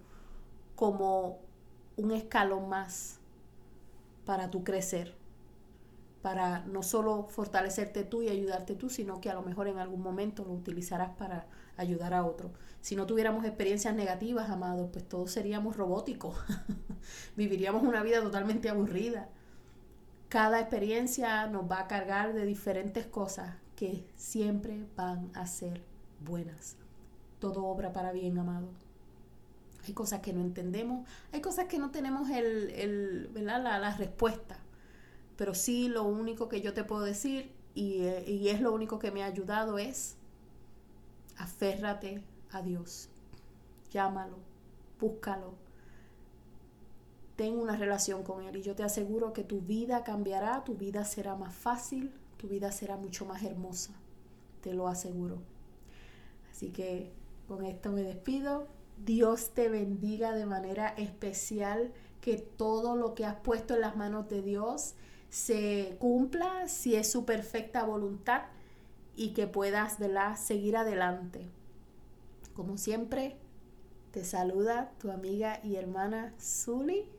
como 0.75 1.39
un 1.95 2.11
escalón 2.11 2.67
más 2.67 3.21
para 4.25 4.51
tu 4.51 4.65
crecer, 4.65 5.15
para 6.21 6.65
no 6.65 6.83
solo 6.83 7.27
fortalecerte 7.29 8.03
tú 8.03 8.21
y 8.21 8.27
ayudarte 8.27 8.75
tú, 8.75 8.89
sino 8.89 9.21
que 9.21 9.29
a 9.29 9.33
lo 9.33 9.43
mejor 9.43 9.69
en 9.69 9.79
algún 9.79 10.01
momento 10.01 10.43
lo 10.43 10.51
utilizarás 10.51 11.15
para 11.15 11.47
ayudar 11.77 12.13
a 12.13 12.25
otro. 12.25 12.51
Si 12.81 12.97
no 12.97 13.05
tuviéramos 13.05 13.45
experiencias 13.45 13.95
negativas, 13.95 14.49
amados, 14.49 14.89
pues 14.91 15.07
todos 15.07 15.31
seríamos 15.31 15.77
robóticos, 15.77 16.35
viviríamos 17.37 17.81
una 17.81 18.03
vida 18.03 18.21
totalmente 18.21 18.67
aburrida. 18.67 19.29
Cada 20.27 20.59
experiencia 20.59 21.47
nos 21.47 21.71
va 21.71 21.79
a 21.79 21.87
cargar 21.87 22.33
de 22.33 22.45
diferentes 22.45 23.05
cosas 23.05 23.55
que 23.77 24.05
siempre 24.17 24.85
van 24.97 25.31
a 25.33 25.47
ser 25.47 25.92
buenas. 26.23 26.77
Todo 27.39 27.65
obra 27.65 27.93
para 27.93 28.11
bien, 28.11 28.37
amado. 28.37 28.69
Hay 29.85 29.93
cosas 29.93 30.21
que 30.21 30.31
no 30.31 30.41
entendemos, 30.41 31.07
hay 31.33 31.41
cosas 31.41 31.65
que 31.65 31.77
no 31.77 31.91
tenemos 31.91 32.29
el, 32.29 32.69
el 32.71 33.45
La, 33.45 33.59
la, 33.59 33.97
respuesta. 33.97 34.57
Pero 35.35 35.53
sí 35.53 35.89
lo 35.89 36.03
único 36.03 36.47
que 36.47 36.61
yo 36.61 36.73
te 36.73 36.83
puedo 36.83 37.01
decir, 37.01 37.51
y, 37.75 38.03
y 38.27 38.47
es 38.49 38.61
lo 38.61 38.73
único 38.73 38.99
que 38.99 39.11
me 39.11 39.23
ha 39.23 39.25
ayudado, 39.25 39.77
es 39.77 40.15
aférrate 41.37 42.23
a 42.51 42.61
Dios. 42.61 43.09
Llámalo, 43.91 44.37
búscalo. 44.99 45.53
Ten 47.35 47.57
una 47.57 47.75
relación 47.75 48.23
con 48.23 48.43
Él 48.43 48.55
y 48.55 48.61
yo 48.61 48.75
te 48.75 48.83
aseguro 48.83 49.33
que 49.33 49.43
tu 49.43 49.59
vida 49.59 50.03
cambiará, 50.03 50.63
tu 50.63 50.75
vida 50.75 51.03
será 51.03 51.35
más 51.35 51.53
fácil, 51.53 52.13
tu 52.37 52.47
vida 52.47 52.71
será 52.71 52.95
mucho 52.95 53.25
más 53.25 53.43
hermosa. 53.43 53.93
Te 54.61 54.73
lo 54.73 54.87
aseguro. 54.87 55.41
Así 56.53 56.69
que 56.69 57.11
con 57.47 57.65
esto 57.65 57.91
me 57.91 58.03
despido. 58.03 58.67
Dios 59.03 59.49
te 59.49 59.69
bendiga 59.69 60.33
de 60.33 60.45
manera 60.45 60.89
especial, 60.89 61.91
que 62.21 62.37
todo 62.37 62.95
lo 62.95 63.15
que 63.15 63.25
has 63.25 63.35
puesto 63.37 63.73
en 63.73 63.81
las 63.81 63.97
manos 63.97 64.29
de 64.29 64.43
Dios 64.43 64.93
se 65.29 65.97
cumpla 65.99 66.67
si 66.67 66.95
es 66.95 67.11
su 67.11 67.25
perfecta 67.25 67.83
voluntad 67.83 68.43
y 69.15 69.33
que 69.33 69.47
puedas 69.47 69.99
la 69.99 70.37
seguir 70.37 70.77
adelante. 70.77 71.49
Como 72.55 72.77
siempre, 72.77 73.35
te 74.11 74.23
saluda 74.23 74.91
tu 74.99 75.09
amiga 75.09 75.59
y 75.63 75.75
hermana 75.75 76.35
Zully 76.39 77.09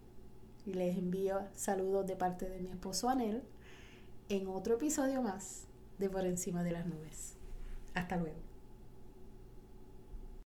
y 0.65 0.75
les 0.75 0.97
envío 0.97 1.41
saludos 1.55 2.07
de 2.07 2.15
parte 2.15 2.49
de 2.49 2.61
mi 2.61 2.69
esposo 2.69 3.09
Anel 3.09 3.43
en 4.29 4.47
otro 4.47 4.77
episodio 4.77 5.21
más 5.21 5.65
de 5.99 6.09
Por 6.09 6.25
encima 6.25 6.63
de 6.63 6.71
las 6.71 6.87
nubes. 6.87 7.35
Hasta 7.95 8.17
luego. 8.17 8.54